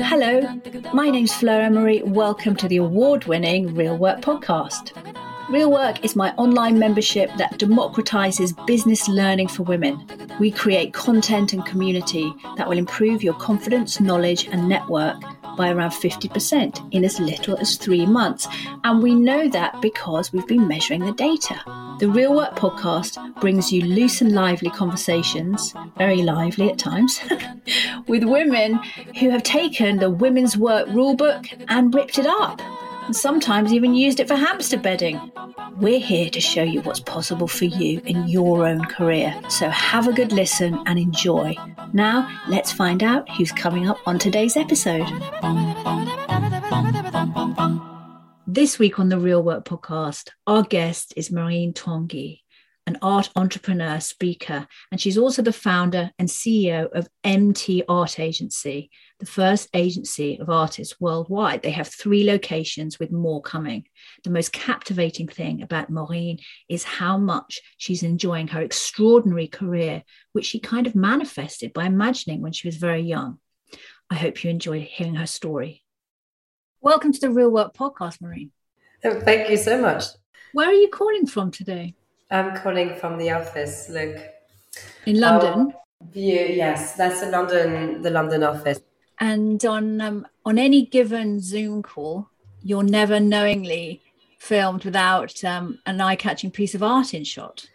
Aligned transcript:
Hello, 0.00 0.40
my 0.94 1.10
name's 1.10 1.34
Fleur 1.34 1.60
Emery. 1.60 2.02
Welcome 2.04 2.56
to 2.56 2.66
the 2.66 2.78
award 2.78 3.26
winning 3.26 3.74
Real 3.74 3.98
Work 3.98 4.22
podcast. 4.22 4.92
Real 5.50 5.70
Work 5.70 6.06
is 6.06 6.16
my 6.16 6.32
online 6.36 6.78
membership 6.78 7.30
that 7.36 7.58
democratizes 7.58 8.54
business 8.66 9.08
learning 9.08 9.48
for 9.48 9.64
women. 9.64 10.02
We 10.40 10.50
create 10.50 10.94
content 10.94 11.52
and 11.52 11.66
community 11.66 12.32
that 12.56 12.66
will 12.66 12.78
improve 12.78 13.22
your 13.22 13.34
confidence, 13.34 14.00
knowledge, 14.00 14.48
and 14.48 14.70
network 14.70 15.22
by 15.56 15.70
around 15.70 15.90
50% 15.90 16.92
in 16.92 17.04
as 17.04 17.18
little 17.18 17.56
as 17.58 17.76
three 17.76 18.06
months. 18.06 18.46
And 18.84 19.02
we 19.02 19.14
know 19.14 19.48
that 19.48 19.80
because 19.80 20.32
we've 20.32 20.46
been 20.46 20.68
measuring 20.68 21.04
the 21.04 21.12
data. 21.12 21.60
The 21.98 22.08
Real 22.08 22.34
Work 22.34 22.56
podcast 22.56 23.40
brings 23.40 23.72
you 23.72 23.82
loose 23.82 24.20
and 24.20 24.32
lively 24.32 24.70
conversations, 24.70 25.74
very 25.96 26.22
lively 26.22 26.70
at 26.70 26.78
times, 26.78 27.20
with 28.06 28.24
women 28.24 28.74
who 29.18 29.30
have 29.30 29.42
taken 29.42 29.98
the 29.98 30.10
women's 30.10 30.56
work 30.56 30.88
rulebook 30.88 31.64
and 31.68 31.94
ripped 31.94 32.18
it 32.18 32.26
up. 32.26 32.60
And 33.06 33.14
sometimes 33.14 33.72
even 33.72 33.94
used 33.94 34.18
it 34.18 34.26
for 34.26 34.34
hamster 34.34 34.76
bedding. 34.76 35.32
We're 35.76 36.00
here 36.00 36.28
to 36.28 36.40
show 36.40 36.64
you 36.64 36.80
what's 36.80 36.98
possible 36.98 37.46
for 37.46 37.66
you 37.66 38.00
in 38.04 38.26
your 38.26 38.66
own 38.66 38.84
career. 38.86 39.32
So 39.48 39.68
have 39.68 40.08
a 40.08 40.12
good 40.12 40.32
listen 40.32 40.82
and 40.86 40.98
enjoy. 40.98 41.54
Now, 41.92 42.28
let's 42.48 42.72
find 42.72 43.04
out 43.04 43.30
who's 43.30 43.52
coming 43.52 43.88
up 43.88 43.98
on 44.06 44.18
today's 44.18 44.56
episode. 44.56 45.06
This 48.44 48.80
week 48.80 48.98
on 48.98 49.08
the 49.08 49.20
Real 49.20 49.42
Work 49.42 49.64
podcast, 49.64 50.30
our 50.48 50.64
guest 50.64 51.14
is 51.16 51.30
Marine 51.30 51.72
Tanguy, 51.72 52.40
an 52.86 52.98
art 53.02 53.30
entrepreneur, 53.34 53.98
speaker, 53.98 54.66
and 54.92 55.00
she's 55.00 55.18
also 55.18 55.42
the 55.42 55.52
founder 55.52 56.12
and 56.20 56.28
CEO 56.28 56.88
of 56.92 57.08
MT 57.24 57.82
Art 57.88 58.20
Agency, 58.20 58.90
the 59.18 59.26
first 59.26 59.68
agency 59.74 60.38
of 60.38 60.48
artists 60.48 61.00
worldwide. 61.00 61.62
They 61.62 61.72
have 61.72 61.88
three 61.88 62.24
locations 62.24 63.00
with 63.00 63.10
more 63.10 63.42
coming. 63.42 63.86
The 64.22 64.30
most 64.30 64.52
captivating 64.52 65.26
thing 65.26 65.62
about 65.62 65.90
Marine 65.90 66.38
is 66.68 66.84
how 66.84 67.18
much 67.18 67.60
she's 67.76 68.04
enjoying 68.04 68.48
her 68.48 68.62
extraordinary 68.62 69.48
career, 69.48 70.04
which 70.32 70.46
she 70.46 70.60
kind 70.60 70.86
of 70.86 70.94
manifested 70.94 71.72
by 71.72 71.86
imagining 71.86 72.40
when 72.40 72.52
she 72.52 72.68
was 72.68 72.76
very 72.76 73.02
young. 73.02 73.38
I 74.10 74.14
hope 74.14 74.44
you 74.44 74.50
enjoy 74.50 74.82
hearing 74.82 75.16
her 75.16 75.26
story. 75.26 75.82
Welcome 76.80 77.12
to 77.12 77.20
the 77.20 77.30
Real 77.30 77.50
Work 77.50 77.74
Podcast, 77.74 78.20
Marine. 78.20 78.52
Oh, 79.04 79.18
thank 79.18 79.50
you 79.50 79.56
so 79.56 79.80
much. 79.80 80.04
Where 80.52 80.68
are 80.68 80.72
you 80.72 80.88
calling 80.88 81.26
from 81.26 81.50
today? 81.50 81.96
I'm 82.30 82.56
calling 82.56 82.96
from 82.96 83.18
the 83.18 83.30
office. 83.30 83.88
Look, 83.88 84.16
in 85.06 85.20
London. 85.20 85.72
Oh, 85.74 86.08
yes, 86.12 86.94
that's 86.94 87.20
the 87.20 87.30
London, 87.30 88.02
the 88.02 88.10
London 88.10 88.42
office. 88.42 88.80
And 89.18 89.64
on 89.64 90.00
um, 90.00 90.26
on 90.44 90.58
any 90.58 90.84
given 90.86 91.40
Zoom 91.40 91.82
call, 91.82 92.28
you're 92.62 92.82
never 92.82 93.20
knowingly 93.20 94.02
filmed 94.38 94.84
without 94.84 95.42
um, 95.44 95.78
an 95.86 96.00
eye-catching 96.00 96.50
piece 96.50 96.74
of 96.74 96.82
art 96.82 97.14
in 97.14 97.24
shot. 97.24 97.66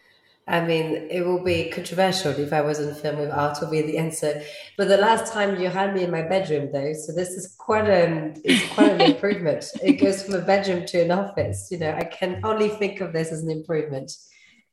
I 0.47 0.59
mean, 0.65 1.07
it 1.09 1.25
will 1.25 1.43
be 1.43 1.69
controversial 1.69 2.31
if 2.31 2.51
I 2.51 2.61
wasn't 2.61 2.97
filmed 2.97 3.19
with 3.19 3.31
art. 3.31 3.57
Will 3.61 3.69
be 3.69 3.81
the 3.81 3.97
answer. 3.97 4.41
But 4.77 4.89
the 4.89 4.97
last 4.97 5.31
time 5.31 5.59
you 5.59 5.69
had 5.69 5.95
me 5.95 6.03
in 6.03 6.11
my 6.11 6.23
bedroom, 6.23 6.69
though, 6.73 6.93
so 6.93 7.13
this 7.13 7.29
is 7.29 7.55
quite 7.57 7.89
an 7.89 8.41
it's 8.43 8.67
quite 8.73 8.91
an 8.91 9.01
improvement. 9.13 9.65
It 9.81 9.93
goes 9.93 10.23
from 10.23 10.35
a 10.35 10.41
bedroom 10.41 10.85
to 10.87 11.01
an 11.01 11.11
office. 11.11 11.69
You 11.71 11.79
know, 11.79 11.93
I 11.93 12.03
can 12.03 12.41
only 12.43 12.69
think 12.69 13.01
of 13.01 13.13
this 13.13 13.31
as 13.31 13.43
an 13.43 13.49
improvement. 13.49 14.11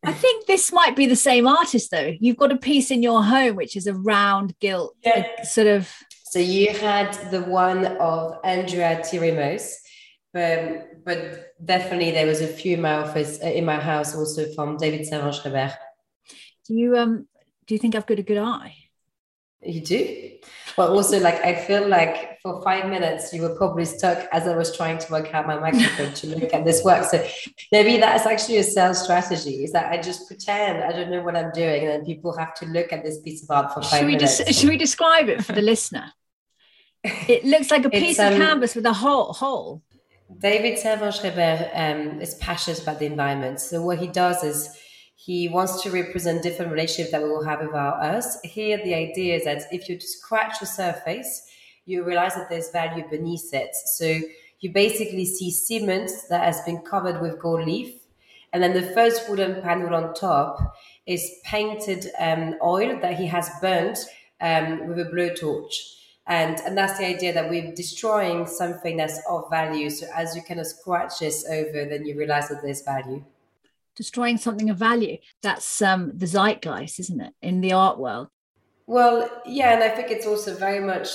I 0.09 0.12
think 0.12 0.47
this 0.47 0.73
might 0.73 0.97
be 0.97 1.06
the 1.06 1.17
same 1.17 1.47
artist, 1.47 1.91
though. 1.91 2.12
You've 2.19 2.39
got 2.39 2.51
a 2.51 2.56
piece 2.56 2.91
in 2.91 3.03
your 3.03 3.23
home 3.23 3.56
which 3.56 3.77
is 3.77 3.87
a 3.87 3.95
round 3.95 4.59
gilt, 4.59 4.97
yeah. 5.05 5.42
sort 5.42 5.67
of 5.67 5.92
so 6.31 6.39
you 6.39 6.69
had 6.75 7.12
the 7.31 7.42
one 7.42 7.87
of 7.87 8.38
Andrea 8.44 9.00
Tirimos, 9.00 9.72
but 10.32 11.05
but 11.05 11.53
definitely 11.65 12.10
there 12.10 12.27
was 12.27 12.41
a 12.41 12.47
few 12.47 12.75
in 12.75 12.82
my 12.82 12.94
office 12.94 13.38
uh, 13.43 13.47
in 13.47 13.65
my 13.65 13.77
house 13.77 14.15
also 14.15 14.47
from 14.55 14.77
David 14.77 15.06
Servan-Schreiber. 15.06 15.72
Do 16.66 16.75
you 16.75 16.97
um 16.97 17.27
do 17.66 17.75
you 17.75 17.78
think 17.78 17.94
I've 17.94 18.06
got 18.06 18.19
a 18.19 18.22
good 18.22 18.38
eye? 18.38 18.75
You 19.60 19.80
do. 19.80 20.30
But 20.76 20.91
also 20.91 21.19
like 21.19 21.44
I 21.44 21.54
feel 21.56 21.88
like 21.88 22.38
for 22.42 22.62
five 22.62 22.88
minutes 22.88 23.32
you 23.32 23.42
were 23.42 23.56
probably 23.56 23.84
stuck 23.84 24.28
as 24.30 24.46
I 24.46 24.56
was 24.56 24.76
trying 24.76 24.98
to 24.98 25.12
work 25.12 25.34
out 25.34 25.46
my 25.46 25.58
microphone 25.58 26.14
to 26.14 26.26
look 26.28 26.54
at 26.54 26.64
this 26.64 26.84
work. 26.84 27.04
So 27.04 27.26
maybe 27.72 27.96
that's 27.96 28.24
actually 28.24 28.58
a 28.58 28.62
sales 28.62 29.02
strategy, 29.02 29.64
is 29.64 29.72
that 29.72 29.91
I 29.91 30.00
just 30.00 30.28
pretend 30.28 30.84
I 30.84 30.92
don't 30.92 31.10
know 31.10 31.22
what 31.22 31.34
I'm 31.34 31.50
doing 31.50 31.82
and 31.82 31.91
then 31.91 32.04
people 32.04 32.36
have 32.38 32.54
to 32.54 32.66
look 32.66 32.92
at 32.92 33.02
this 33.02 33.20
piece 33.20 33.42
of 33.42 33.50
art 33.50 33.74
for 33.74 33.82
five 33.82 34.00
should 34.00 34.06
minutes. 34.06 34.38
Des- 34.38 34.52
should 34.52 34.69
we 34.69 34.76
describe 34.76 35.28
it 35.28 35.44
for 35.44 35.52
the 35.52 35.62
listener? 35.62 36.12
It 37.02 37.44
looks 37.44 37.70
like 37.70 37.84
a 37.84 37.90
piece 37.90 38.19
um, 38.20 38.32
of 38.32 38.38
canvas 38.38 38.76
with 38.76 38.86
a 38.86 38.92
hole. 38.92 39.32
hole. 39.32 39.82
David 40.38 40.78
Servan-Schreiber 40.78 41.70
um, 41.75 42.20
is 42.20 42.34
passionate 42.34 42.82
about 42.82 42.98
the 42.98 43.06
environment. 43.06 43.60
So 43.60 43.82
what 43.82 43.98
he 43.98 44.06
does 44.06 44.44
is 44.44 44.76
he 45.28 45.47
wants 45.47 45.83
to 45.83 45.91
represent 45.91 46.43
different 46.43 46.72
relationships 46.72 47.11
that 47.11 47.22
we 47.22 47.28
will 47.28 47.44
have 47.44 47.61
with 47.61 47.75
our 47.75 48.03
earth. 48.03 48.41
Here, 48.44 48.78
the 48.83 48.94
idea 48.94 49.37
is 49.37 49.44
that 49.44 49.65
if 49.71 49.87
you 49.87 50.00
scratch 50.00 50.59
the 50.59 50.65
surface, 50.65 51.47
you 51.84 52.03
realize 52.03 52.34
that 52.34 52.49
there's 52.49 52.71
value 52.71 53.05
beneath 53.11 53.53
it. 53.53 53.77
So 53.77 54.21
you 54.61 54.72
basically 54.72 55.27
see 55.27 55.50
cement 55.50 56.11
that 56.31 56.43
has 56.44 56.62
been 56.62 56.81
covered 56.81 57.21
with 57.21 57.38
gold 57.41 57.67
leaf. 57.67 57.93
And 58.55 58.62
then 58.62 58.72
the 58.72 58.94
first 58.94 59.28
wooden 59.28 59.61
panel 59.61 59.94
on 59.94 60.15
top 60.15 60.75
is 61.05 61.31
painted 61.44 62.11
um, 62.19 62.55
oil 62.62 62.99
that 63.03 63.19
he 63.19 63.27
has 63.27 63.50
burnt 63.61 63.99
um, 64.41 64.88
with 64.88 64.99
a 64.99 65.11
blowtorch 65.11 65.75
and 66.27 66.61
and 66.61 66.77
that's 66.77 66.99
the 66.99 67.06
idea 67.06 67.33
that 67.33 67.49
we're 67.49 67.75
destroying 67.75 68.47
something 68.47 68.99
that's 68.99 69.19
of 69.28 69.49
value 69.50 69.88
so 69.88 70.06
as 70.15 70.37
you 70.37 70.43
kind 70.43 70.61
of 70.61 70.67
scratch 70.67 71.19
this 71.21 71.44
over 71.50 71.87
then 71.87 72.05
you 72.06 72.17
realize 72.17 72.49
that 72.49 72.61
there's 72.62 72.83
value 72.83 73.25
destroying 73.98 74.38
something 74.38 74.70
of 74.70 74.78
value 74.78 75.19
that's 75.42 75.82
um 75.82 76.12
the 76.14 76.26
zeitgeist 76.26 77.00
isn't 77.00 77.20
it 77.20 77.34
in 77.42 77.60
the 77.60 77.72
art 77.72 77.98
world 77.98 78.28
well 78.86 79.28
yeah 79.44 79.75
and 79.75 79.82
i 79.82 79.88
think 79.88 80.10
it's 80.10 80.26
also 80.26 80.54
very 80.54 80.81
much 80.81 81.09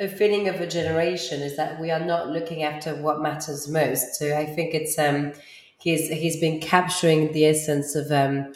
a 0.00 0.08
feeling 0.08 0.48
of 0.48 0.56
a 0.56 0.66
generation 0.66 1.42
is 1.42 1.56
that 1.56 1.78
we 1.78 1.90
are 1.90 2.04
not 2.04 2.30
looking 2.30 2.62
after 2.62 2.96
what 2.96 3.20
matters 3.20 3.68
most 3.68 4.14
so 4.14 4.36
i 4.36 4.46
think 4.46 4.74
it's 4.74 4.98
um 4.98 5.32
he's 5.78 6.08
he's 6.08 6.40
been 6.40 6.58
capturing 6.58 7.30
the 7.32 7.44
essence 7.44 7.94
of 7.94 8.10
um 8.10 8.52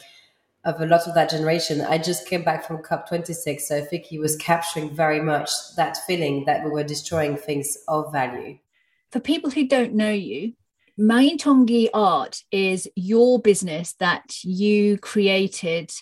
of 0.65 0.81
a 0.81 0.85
lot 0.85 1.07
of 1.07 1.15
that 1.15 1.29
generation. 1.29 1.81
I 1.81 1.97
just 1.97 2.27
came 2.27 2.43
back 2.43 2.65
from 2.65 2.83
COP26, 2.83 3.61
so 3.61 3.77
I 3.77 3.81
think 3.81 4.03
he 4.05 4.19
was 4.19 4.35
capturing 4.35 4.93
very 4.93 5.21
much 5.21 5.49
that 5.77 5.97
feeling 6.05 6.43
that 6.45 6.65
we 6.65 6.69
were 6.69 6.83
destroying 6.83 7.37
things 7.37 7.77
of 7.87 8.11
value. 8.11 8.59
For 9.11 9.19
people 9.19 9.49
who 9.49 9.67
don't 9.67 9.93
know 9.93 10.11
you, 10.11 10.53
Marine 11.01 11.37
Tanguy 11.37 11.87
Art 11.93 12.43
is 12.51 12.85
your 12.93 13.39
business 13.39 13.93
that 13.99 14.43
you 14.43 14.97
created 14.97 15.93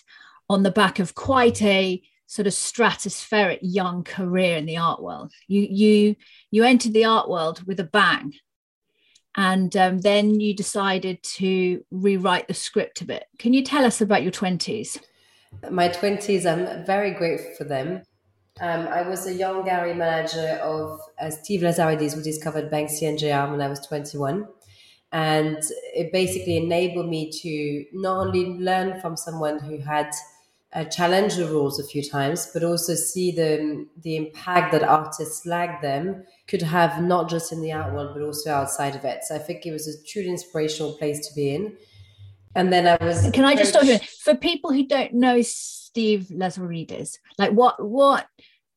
on 0.50 0.64
the 0.64 0.72
back 0.72 0.98
of 0.98 1.14
quite 1.14 1.62
a 1.62 2.02
sort 2.26 2.48
of 2.48 2.52
stratospheric 2.52 3.60
young 3.62 4.02
career 4.02 4.56
in 4.56 4.66
the 4.66 4.76
art 4.76 5.00
world. 5.00 5.32
You 5.46 5.68
you 5.70 6.16
you 6.50 6.64
entered 6.64 6.94
the 6.94 7.04
art 7.04 7.30
world 7.30 7.62
with 7.64 7.78
a 7.78 7.84
bang 7.84 8.34
and 9.36 9.76
um, 9.76 10.00
then 10.00 10.40
you 10.40 10.52
decided 10.52 11.22
to 11.22 11.84
rewrite 11.92 12.48
the 12.48 12.54
script 12.54 13.00
a 13.00 13.04
bit. 13.04 13.26
Can 13.38 13.54
you 13.54 13.62
tell 13.62 13.84
us 13.84 14.00
about 14.00 14.24
your 14.24 14.32
20s? 14.32 14.98
My 15.70 15.90
20s, 15.90 16.44
I'm 16.44 16.84
very 16.84 17.12
grateful 17.12 17.52
for 17.56 17.64
them. 17.64 18.02
Um, 18.60 18.88
I 18.88 19.02
was 19.02 19.28
a 19.28 19.32
young 19.32 19.64
gallery 19.64 19.94
manager 19.94 20.58
of 20.60 20.98
uh, 21.20 21.30
Steve 21.30 21.60
Lazarides, 21.60 22.14
who 22.14 22.22
discovered 22.22 22.68
Banksy 22.68 23.08
and 23.08 23.16
JR 23.16 23.48
when 23.48 23.60
I 23.60 23.68
was 23.68 23.78
21. 23.86 24.48
And 25.12 25.58
it 25.94 26.12
basically 26.12 26.58
enabled 26.58 27.08
me 27.08 27.30
to 27.30 27.84
not 27.92 28.26
only 28.26 28.58
learn 28.58 29.00
from 29.00 29.16
someone 29.16 29.58
who 29.58 29.78
had 29.78 30.10
uh, 30.74 30.84
challenged 30.84 31.38
the 31.38 31.46
rules 31.46 31.80
a 31.80 31.84
few 31.84 32.02
times, 32.02 32.50
but 32.52 32.62
also 32.62 32.94
see 32.94 33.30
the, 33.30 33.86
the 34.02 34.16
impact 34.16 34.72
that 34.72 34.82
artists 34.82 35.46
like 35.46 35.80
them 35.80 36.24
could 36.46 36.60
have 36.60 37.02
not 37.02 37.30
just 37.30 37.52
in 37.52 37.62
the 37.62 37.72
art 37.72 37.94
world 37.94 38.10
but 38.12 38.22
also 38.22 38.52
outside 38.52 38.94
of 38.94 39.04
it. 39.04 39.24
So 39.24 39.34
I 39.34 39.38
think 39.38 39.64
it 39.64 39.72
was 39.72 39.88
a 39.88 40.02
truly 40.04 40.28
inspirational 40.28 40.92
place 40.92 41.26
to 41.26 41.34
be 41.34 41.54
in. 41.54 41.76
And 42.54 42.72
then 42.72 42.86
I 42.86 43.02
was. 43.02 43.30
Can 43.32 43.44
I 43.44 43.54
just 43.54 43.70
stop 43.70 43.84
you 43.84 43.98
for 43.98 44.34
people 44.34 44.72
who 44.72 44.86
don't 44.86 45.14
know 45.14 45.40
Steve 45.42 46.26
Lazarides? 46.30 47.18
Like, 47.38 47.52
what, 47.52 47.82
what, 47.82 48.26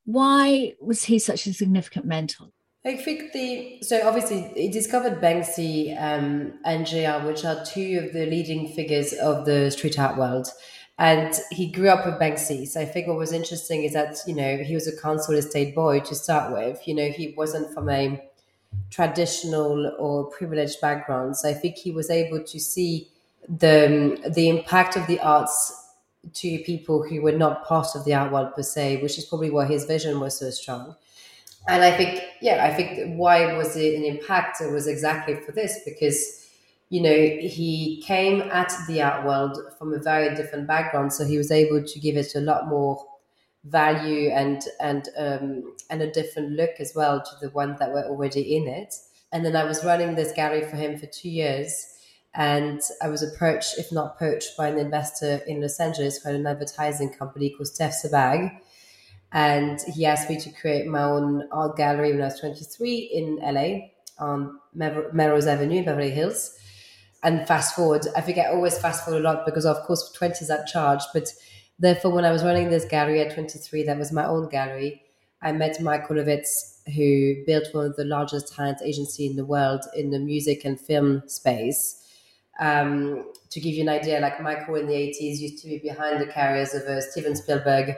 why 0.06 0.76
was 0.80 1.04
he 1.04 1.20
such 1.20 1.46
a 1.48 1.54
significant 1.54 2.06
mentor? 2.06 2.50
I 2.84 2.98
think 2.98 3.32
the 3.32 3.78
so 3.84 4.08
obviously 4.08 4.42
he 4.56 4.68
discovered 4.70 5.22
Banksy 5.22 5.96
um, 6.02 6.54
and 6.66 6.86
JR, 6.86 7.26
which 7.26 7.46
are 7.46 7.64
two 7.64 8.02
of 8.04 8.14
the 8.14 8.26
leading 8.26 8.70
figures 8.70 9.14
of 9.14 9.46
the 9.46 9.70
street 9.70 10.00
art 10.00 10.18
world 10.18 10.48
and 10.98 11.34
he 11.52 11.68
grew 11.72 11.90
up 11.90 12.06
with 12.06 12.16
Banksy. 12.20 12.68
So 12.68 12.82
I 12.82 12.86
think 12.86 13.08
what 13.08 13.18
was 13.18 13.32
interesting 13.34 13.84
is 13.84 13.94
that 13.94 14.18
you 14.26 14.34
know 14.36 14.58
he 14.58 14.74
was 14.74 14.88
a 14.88 15.00
council 15.00 15.36
estate 15.36 15.76
boy 15.76 16.00
to 16.02 16.16
start 16.16 16.52
with. 16.54 16.88
You 16.88 16.96
know 16.96 17.10
he 17.10 17.34
wasn't 17.38 17.72
from 17.74 17.88
a 17.90 18.24
traditional 18.90 19.96
or 20.00 20.26
privileged 20.32 20.82
background. 20.82 21.38
So 21.38 21.50
I 21.50 21.54
think 21.54 21.78
he 21.78 21.92
was 21.92 22.10
able 22.10 22.44
to 22.44 22.60
see 22.60 23.10
the 23.48 24.20
the 24.36 24.50
impact 24.50 24.96
of 24.98 25.08
the 25.08 25.20
arts 25.20 25.78
to 26.34 26.60
people 26.60 27.04
who 27.04 27.22
were 27.22 27.32
not 27.32 27.66
part 27.66 27.96
of 27.96 28.06
the 28.06 28.14
art 28.14 28.32
world 28.32 28.56
per 28.56 28.64
se, 28.64 29.02
which 29.02 29.18
is 29.18 29.26
probably 29.26 29.50
why 29.52 29.66
his 29.66 29.86
vision 29.86 30.20
was 30.20 30.40
so 30.40 30.50
strong. 30.52 30.96
And 31.68 31.84
I 31.84 31.96
think, 31.96 32.24
yeah, 32.42 32.66
I 32.66 32.74
think 32.74 33.18
why 33.18 33.54
was 33.56 33.76
it 33.76 33.96
an 33.96 34.04
impact? 34.04 34.62
It 34.62 34.72
was 34.72 34.88
exactly 34.88 35.36
for 35.36 35.52
this 35.52 35.80
because, 35.86 36.48
you 36.90 37.02
know, 37.02 37.10
he 37.12 38.04
came 38.06 38.42
at 38.42 38.74
the 38.88 39.02
art 39.02 39.26
world 39.26 39.58
from 39.78 39.94
a 39.94 40.00
very 40.00 40.36
different 40.36 40.68
background, 40.68 41.14
so 41.14 41.26
he 41.26 41.38
was 41.38 41.52
able 41.52 41.84
to 41.84 42.00
give 42.00 42.18
it 42.18 42.34
a 42.36 42.42
lot 42.42 42.68
more 42.68 43.06
value 43.64 44.30
and 44.32 44.64
and 44.80 45.10
um, 45.18 45.76
and 45.92 46.02
a 46.02 46.12
different 46.12 46.54
look 46.54 46.72
as 46.80 46.94
well 46.96 47.22
to 47.22 47.32
the 47.40 47.52
ones 47.52 47.78
that 47.78 47.92
were 47.92 48.06
already 48.06 48.56
in 48.56 48.68
it. 48.68 48.96
And 49.32 49.46
then 49.46 49.56
I 49.56 49.64
was 49.64 49.86
running 49.86 50.16
this 50.16 50.32
gallery 50.34 50.68
for 50.68 50.76
him 50.76 50.98
for 50.98 51.06
two 51.06 51.30
years 51.30 51.92
and 52.34 52.82
I 53.02 53.10
was 53.10 53.22
approached, 53.22 53.78
if 53.78 53.92
not 53.92 54.18
poached, 54.18 54.56
by 54.58 54.70
an 54.70 54.78
investor 54.78 55.42
in 55.48 55.62
Los 55.62 55.80
Angeles 55.80 56.20
for 56.20 56.30
an 56.30 56.48
advertising 56.48 57.12
company 57.12 57.50
called 57.50 57.68
Steph 57.68 57.94
Sebag. 57.94 58.58
And 59.34 59.80
he 59.94 60.06
asked 60.06 60.30
me 60.30 60.40
to 60.40 60.52
create 60.52 60.88
my 60.88 61.04
own 61.04 61.48
art 61.52 61.78
gallery 61.78 62.12
when 62.12 62.22
I 62.22 62.26
was 62.26 62.40
23 62.40 62.98
in 62.98 63.40
LA 63.42 63.88
on 64.20 64.60
Melrose 64.74 65.48
Avenue, 65.48 65.80
in 65.80 65.86
Beverly 65.86 66.12
Hills. 66.12 66.58
And 67.24 67.48
fast 67.48 67.76
forward, 67.76 68.08
I 68.16 68.22
think 68.22 68.38
I 68.38 68.48
always 68.48 68.78
fast 68.78 69.06
forward 69.06 69.20
a 69.20 69.24
lot 69.24 69.46
because, 69.46 69.66
of 69.66 69.78
course, 69.84 70.12
20 70.12 70.44
is 70.44 70.50
at 70.50 70.68
charge. 70.68 71.02
But 71.14 71.30
therefore, 71.80 72.12
when 72.12 72.26
I 72.26 72.32
was 72.32 72.44
running 72.44 72.70
this 72.70 72.86
gallery 72.86 73.22
at 73.22 73.34
23, 73.34 73.84
that 73.84 73.98
was 73.98 74.12
my 74.12 74.26
own 74.26 74.50
gallery, 74.50 75.02
I 75.42 75.52
met 75.52 75.82
Michael 75.82 76.18
Ovitz, 76.18 76.82
who 76.96 77.44
built 77.46 77.74
one 77.74 77.86
of 77.86 77.96
the 77.96 78.06
largest 78.06 78.54
talent 78.54 78.80
agency 78.84 79.26
in 79.28 79.36
the 79.36 79.46
world 79.46 79.82
in 79.96 80.12
the 80.12 80.20
music 80.20 80.66
and 80.66 80.80
film 80.80 81.24
space 81.28 82.02
um, 82.60 83.26
to 83.50 83.60
give 83.60 83.74
you 83.74 83.82
an 83.82 83.90
idea, 83.90 84.20
like 84.20 84.42
Michael 84.42 84.76
in 84.76 84.88
the 84.88 84.94
80s 84.94 85.40
used 85.40 85.62
to 85.64 85.68
be 85.68 85.80
behind 85.80 86.22
the 86.22 86.28
carriers 86.28 86.74
of 86.74 86.84
uh, 86.84 87.02
Steven 87.02 87.36
Spielberg 87.36 87.96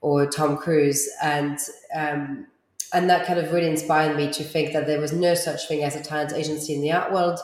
or 0.00 0.26
Tom 0.26 0.56
Cruise. 0.56 1.08
And, 1.22 1.58
um, 1.94 2.46
and 2.92 3.08
that 3.08 3.26
kind 3.26 3.38
of 3.38 3.52
really 3.52 3.68
inspired 3.68 4.16
me 4.16 4.32
to 4.32 4.44
think 4.44 4.72
that 4.72 4.86
there 4.86 5.00
was 5.00 5.12
no 5.12 5.34
such 5.34 5.68
thing 5.68 5.82
as 5.82 5.96
a 5.96 6.02
talent 6.02 6.32
agency 6.32 6.74
in 6.74 6.80
the 6.80 6.92
art 6.92 7.12
world. 7.12 7.38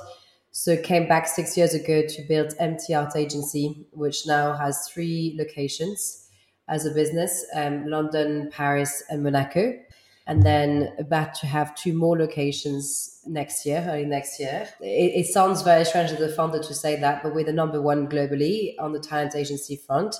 So 0.52 0.76
came 0.76 1.06
back 1.06 1.26
six 1.26 1.56
years 1.56 1.74
ago 1.74 2.02
to 2.06 2.22
build 2.28 2.54
MT 2.58 2.94
Art 2.94 3.14
Agency, 3.14 3.86
which 3.92 4.26
now 4.26 4.54
has 4.54 4.88
three 4.88 5.36
locations 5.38 6.28
as 6.68 6.86
a 6.86 6.90
business, 6.90 7.44
um, 7.54 7.86
London, 7.86 8.50
Paris, 8.52 9.02
and 9.10 9.22
Monaco 9.22 9.74
and 10.26 10.42
then 10.42 10.92
about 10.98 11.34
to 11.34 11.46
have 11.46 11.74
two 11.76 11.92
more 11.92 12.18
locations 12.18 13.20
next 13.26 13.64
year, 13.64 13.86
early 13.88 14.04
next 14.04 14.40
year. 14.40 14.68
It, 14.80 15.24
it, 15.24 15.26
sounds 15.26 15.62
very 15.62 15.84
strange 15.84 16.10
as 16.10 16.20
a 16.20 16.28
founder 16.28 16.60
to 16.60 16.74
say 16.74 16.98
that, 16.98 17.22
but 17.22 17.32
we're 17.32 17.44
the 17.44 17.52
number 17.52 17.80
one 17.80 18.08
globally 18.08 18.74
on 18.80 18.92
the 18.92 18.98
talent 18.98 19.36
agency 19.36 19.76
front. 19.76 20.16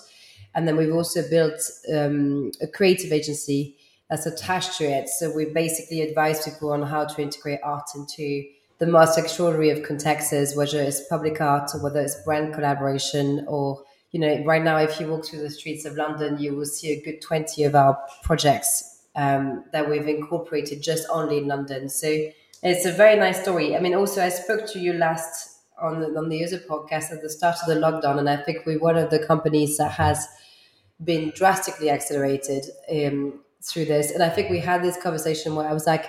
And 0.57 0.67
then 0.67 0.77
we've 0.77 0.93
also 0.93 1.23
built 1.29 1.61
um, 1.95 2.51
a 2.61 2.67
creative 2.67 3.13
agency 3.13 3.77
that's 4.11 4.27
attached 4.27 4.79
to 4.79 4.85
it. 4.85 5.09
So 5.09 5.31
we 5.31 5.45
basically 5.45 6.01
advise 6.01 6.45
people 6.45 6.73
on 6.73 6.83
how 6.83 7.05
to 7.05 7.23
integrate 7.23 7.61
art 7.63 7.91
into 7.95 8.45
the 8.79 8.87
most 8.87 9.17
extraordinary 9.19 9.71
of 9.71 9.85
contexts, 9.87 10.57
whether 10.57 10.81
it's 10.81 11.07
public 11.09 11.41
art 11.41 11.71
or 11.75 11.83
whether 11.83 12.01
it's 12.01 12.21
brand 12.25 12.55
collaboration 12.55 13.45
or 13.47 13.85
you 14.13 14.21
know, 14.21 14.43
right 14.45 14.63
now, 14.63 14.79
if 14.79 14.99
you 14.99 15.09
walk 15.09 15.27
through 15.27 15.41
the 15.41 15.51
streets 15.51 15.85
of 15.85 15.97
London, 15.97 16.39
you 16.39 16.55
will 16.55 16.65
see 16.65 16.93
a 16.93 17.03
good 17.03 17.21
20 17.21 17.65
of 17.65 17.75
our 17.75 17.99
projects 18.23 19.03
um, 19.15 19.65
that 19.73 19.91
we've 19.91 20.07
incorporated 20.07 20.83
just 20.83 21.07
only 21.11 21.39
in 21.39 21.49
London. 21.49 21.91
So 21.91 22.31
it's 22.63 22.87
a 22.87 22.93
very 22.93 23.19
nice 23.19 23.43
story. 23.43 23.77
I 23.77 23.81
mean, 23.81 23.95
also 23.95 24.23
I 24.23 24.31
spoke 24.31 24.67
to 24.73 24.79
you 24.79 24.95
last 24.95 25.56
on 25.81 26.01
the, 26.01 26.07
on 26.19 26.29
the 26.29 26.39
user 26.39 26.59
podcast 26.59 27.13
at 27.13 27.23
the 27.23 27.31
start 27.31 27.57
of 27.63 27.69
the 27.69 27.81
lockdown, 27.81 28.19
and 28.19 28.29
I 28.29 28.37
think 28.37 28.65
we're 28.67 28.79
one 28.79 28.97
of 28.97 29.11
the 29.11 29.19
companies 29.19 29.77
that 29.79 29.93
has 29.93 30.27
been 31.03 31.33
drastically 31.37 31.91
accelerated 31.91 32.65
um, 32.91 33.41
through 33.63 33.87
this. 33.87 34.11
And 34.11 34.23
I 34.23 34.31
think 34.31 34.51
we 34.51 34.61
had 34.61 34.83
this 34.83 35.01
conversation 35.01 35.55
where 35.55 35.69
I 35.69 35.73
was 35.73 35.87
like, 35.87 36.07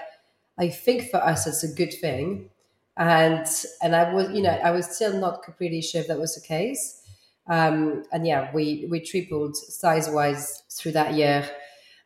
I 0.57 0.69
think 0.69 1.09
for 1.09 1.17
us 1.17 1.45
it's 1.45 1.63
a 1.63 1.73
good 1.73 1.93
thing, 1.93 2.49
and 2.95 3.45
and 3.81 3.95
I 3.95 4.11
was 4.13 4.31
you 4.31 4.41
know 4.41 4.49
I 4.49 4.71
was 4.71 4.87
still 4.87 5.19
not 5.19 5.43
completely 5.43 5.81
sure 5.81 6.01
if 6.01 6.07
that 6.07 6.19
was 6.19 6.35
the 6.35 6.41
case. 6.41 7.01
Um, 7.47 8.03
and 8.11 8.25
yeah, 8.25 8.49
we 8.53 8.87
we 8.89 8.99
tripled 8.99 9.55
size 9.55 10.09
wise 10.09 10.63
through 10.69 10.93
that 10.93 11.13
year 11.13 11.47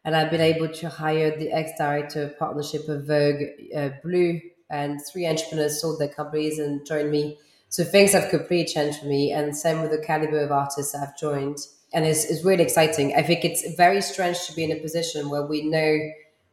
and 0.03 0.15
I've 0.15 0.31
been 0.31 0.41
able 0.41 0.67
to 0.67 0.89
hire 0.89 1.37
the 1.37 1.51
ex-director 1.51 2.23
of 2.23 2.39
partnership 2.39 2.87
of 2.87 3.05
Vogue, 3.05 3.43
uh, 3.75 3.89
Blue, 4.03 4.39
and 4.69 4.99
three 5.05 5.27
entrepreneurs 5.27 5.81
sold 5.81 5.99
their 5.99 6.07
companies 6.07 6.57
and 6.57 6.85
joined 6.85 7.11
me. 7.11 7.37
So 7.71 7.85
things 7.85 8.11
have 8.11 8.29
completely 8.29 8.65
changed 8.65 8.99
for 8.99 9.05
me, 9.05 9.31
and 9.31 9.55
same 9.55 9.81
with 9.81 9.91
the 9.91 10.05
caliber 10.05 10.41
of 10.41 10.51
artists 10.51 10.93
I've 10.93 11.17
joined, 11.17 11.57
and 11.93 12.05
it's, 12.05 12.25
it's 12.25 12.43
really 12.43 12.63
exciting. 12.63 13.15
I 13.15 13.21
think 13.23 13.45
it's 13.45 13.75
very 13.75 14.01
strange 14.01 14.45
to 14.47 14.53
be 14.53 14.65
in 14.65 14.73
a 14.73 14.81
position 14.81 15.29
where 15.29 15.45
we 15.45 15.61
know 15.61 15.97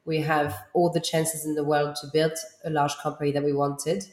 we 0.05 0.21
have 0.21 0.57
all 0.75 0.93
the 0.93 1.01
chances 1.01 1.45
in 1.45 1.57
the 1.57 1.65
world 1.65 1.97
to 1.97 2.07
build 2.13 2.35
a 2.65 2.71
large 2.71 2.97
company 2.99 3.33
that 3.33 3.43
we 3.43 3.53
wanted, 3.53 4.05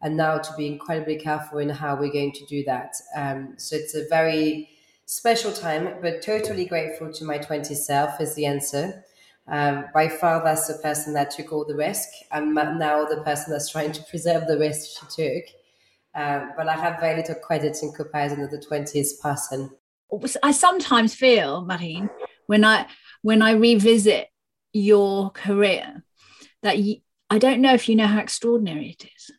and 0.00 0.16
now 0.16 0.38
to 0.38 0.56
be 0.56 0.66
incredibly 0.66 1.16
careful 1.16 1.58
in 1.58 1.68
how 1.68 1.96
we're 1.96 2.10
going 2.10 2.32
to 2.32 2.46
do 2.46 2.64
that. 2.64 2.94
Um, 3.14 3.56
so 3.58 3.76
it's 3.76 3.94
a 3.94 4.08
very 4.08 4.70
special 5.04 5.52
time, 5.52 5.96
but 6.00 6.22
totally 6.22 6.64
grateful 6.64 7.12
to 7.12 7.26
my 7.26 7.36
20 7.36 7.74
self 7.74 8.18
is 8.22 8.36
the 8.36 8.46
answer. 8.46 9.04
Um, 9.46 9.84
by 9.92 10.08
far, 10.08 10.42
that's 10.42 10.68
the 10.68 10.82
person 10.82 11.12
that 11.12 11.30
took 11.30 11.52
all 11.52 11.66
the 11.66 11.76
risk. 11.76 12.08
I'm 12.32 12.54
now 12.54 13.04
the 13.04 13.20
person 13.22 13.52
that's 13.52 13.70
trying 13.70 13.92
to 13.92 14.02
preserve 14.04 14.46
the 14.46 14.58
risk 14.58 14.98
she 14.98 15.24
took. 15.24 15.44
Um, 16.14 16.52
but 16.56 16.68
I 16.68 16.74
have 16.74 17.00
very 17.00 17.16
little 17.16 17.34
credit 17.34 17.76
in 17.82 17.92
comparison 17.92 18.38
to 18.40 18.46
the 18.46 18.64
20s 18.64 19.20
person. 19.20 19.70
I 20.42 20.52
sometimes 20.52 21.14
feel, 21.14 21.64
Marine, 21.64 22.08
when 22.46 22.64
I 22.64 22.86
when 23.22 23.42
I 23.42 23.52
revisit 23.52 24.28
your 24.72 25.30
career, 25.30 26.04
that 26.62 26.78
you, 26.78 26.96
I 27.30 27.38
don't 27.38 27.60
know 27.60 27.74
if 27.74 27.88
you 27.88 27.96
know 27.96 28.06
how 28.06 28.20
extraordinary 28.20 28.90
it 28.90 29.06
is. 29.16 29.30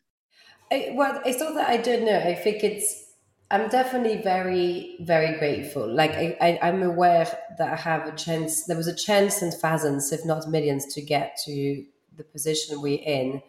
I, 0.70 0.92
well, 0.94 1.22
it's 1.24 1.40
not 1.40 1.54
that 1.54 1.68
I 1.68 1.76
don't 1.78 2.04
know. 2.04 2.18
I 2.18 2.34
think 2.34 2.62
it's 2.62 3.06
I'm 3.50 3.68
definitely 3.68 4.22
very, 4.22 4.96
very 5.00 5.38
grateful. 5.38 5.86
Like 5.86 6.12
I, 6.12 6.36
I, 6.40 6.68
am 6.68 6.82
aware 6.82 7.26
that 7.58 7.72
I 7.72 7.76
have 7.76 8.08
a 8.08 8.16
chance. 8.16 8.64
There 8.64 8.76
was 8.76 8.88
a 8.88 8.94
chance 8.94 9.40
and 9.40 9.54
thousands, 9.54 10.12
if 10.12 10.24
not 10.24 10.48
millions, 10.48 10.92
to 10.94 11.00
get 11.00 11.38
to 11.44 11.84
the 12.16 12.24
position 12.24 12.80
we're 12.80 12.98
in. 13.04 13.40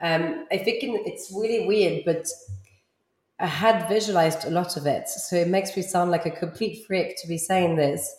Um, 0.00 0.46
I 0.52 0.58
think 0.58 0.78
it's 0.82 1.32
really 1.32 1.66
weird, 1.66 2.04
but 2.04 2.26
I 3.40 3.46
had 3.46 3.88
visualized 3.88 4.44
a 4.44 4.50
lot 4.50 4.76
of 4.76 4.86
it, 4.86 5.08
so 5.08 5.36
it 5.36 5.48
makes 5.48 5.76
me 5.76 5.82
sound 5.82 6.10
like 6.10 6.26
a 6.26 6.30
complete 6.30 6.84
freak 6.86 7.16
to 7.20 7.28
be 7.28 7.38
saying 7.38 7.76
this. 7.76 8.16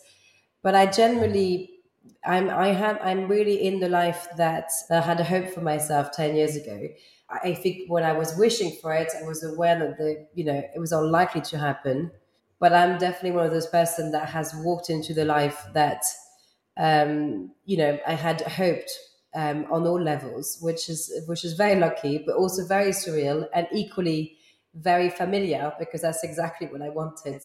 But 0.62 0.74
I 0.74 0.86
generally, 0.86 1.70
I'm, 2.24 2.48
I 2.48 2.68
have, 2.68 2.98
I'm 3.02 3.28
really 3.28 3.66
in 3.66 3.80
the 3.80 3.88
life 3.88 4.28
that 4.38 4.70
I 4.90 5.00
had 5.00 5.20
a 5.20 5.24
hope 5.24 5.48
for 5.50 5.60
myself 5.60 6.12
ten 6.12 6.36
years 6.36 6.56
ago 6.56 6.88
I 7.44 7.54
think 7.54 7.88
when 7.88 8.02
I 8.02 8.12
was 8.12 8.36
wishing 8.36 8.72
for 8.82 8.92
it, 8.92 9.12
I 9.16 9.22
was 9.24 9.44
aware 9.44 9.78
that 9.78 9.98
the 9.98 10.26
you 10.34 10.42
know 10.42 10.64
it 10.74 10.80
was 10.80 10.90
unlikely 10.90 11.42
to 11.42 11.58
happen. 11.58 12.10
But 12.58 12.72
I'm 12.72 12.98
definitely 12.98 13.30
one 13.30 13.46
of 13.46 13.52
those 13.52 13.68
person 13.68 14.10
that 14.10 14.28
has 14.30 14.52
walked 14.52 14.90
into 14.90 15.14
the 15.14 15.24
life 15.24 15.64
that 15.72 16.02
um, 16.76 17.52
you 17.66 17.76
know 17.76 18.00
I 18.04 18.14
had 18.14 18.40
hoped 18.40 18.90
um, 19.34 19.66
on 19.70 19.86
all 19.86 20.00
levels, 20.00 20.58
which 20.60 20.88
is 20.88 21.12
which 21.26 21.44
is 21.44 21.54
very 21.54 21.78
lucky, 21.78 22.22
but 22.26 22.36
also 22.36 22.66
very 22.66 22.90
surreal 22.90 23.46
and 23.54 23.66
equally 23.72 24.36
very 24.74 25.10
familiar 25.10 25.72
because 25.78 26.02
that's 26.02 26.24
exactly 26.24 26.66
what 26.66 26.82
I 26.82 26.88
wanted. 26.88 27.42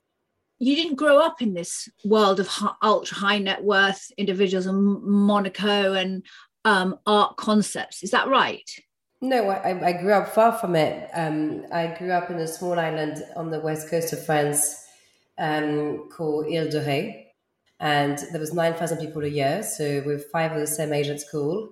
You 0.58 0.75
didn't 0.75 0.96
grow 0.96 1.20
up 1.20 1.42
in 1.42 1.54
this 1.54 1.89
world 2.06 2.39
of 2.39 2.50
ultra 2.82 3.18
high 3.18 3.39
net 3.39 3.63
worth 3.63 4.12
individuals 4.18 4.68
in 4.68 5.01
Monaco 5.04 5.94
and 5.94 6.24
um, 6.63 6.98
art 7.06 7.36
concepts. 7.38 8.04
Is 8.04 8.12
that 8.12 8.27
right? 8.27 8.70
No, 9.22 9.50
I, 9.50 9.88
I 9.88 9.94
grew 9.94 10.13
up 10.13 10.30
far 10.30 10.54
from 10.54 10.75
it. 10.75 11.10
Um, 11.13 11.65
I 11.74 11.88
grew 11.98 12.12
up 12.12 12.30
in 12.30 12.38
a 12.38 12.48
small 12.48 12.80
island 12.80 13.24
on 13.36 13.50
the 13.50 13.60
west 13.60 13.89
coast 13.89 14.13
of 14.13 14.25
France 14.25 14.75
um, 15.38 16.10
called 16.10 16.46
Ile 16.46 16.70
de 16.70 16.82
Ré. 16.82 17.25
And 17.79 18.17
there 18.32 18.39
was 18.39 18.53
9,000 18.53 19.00
people 19.00 19.24
a 19.24 19.27
year, 19.27 19.62
so 19.63 20.01
we 20.05 20.13
are 20.13 20.20
five 20.20 20.51
of 20.53 20.60
the 20.60 20.67
same 20.67 20.94
age 20.94 21.08
at 21.08 21.20
school. 21.20 21.70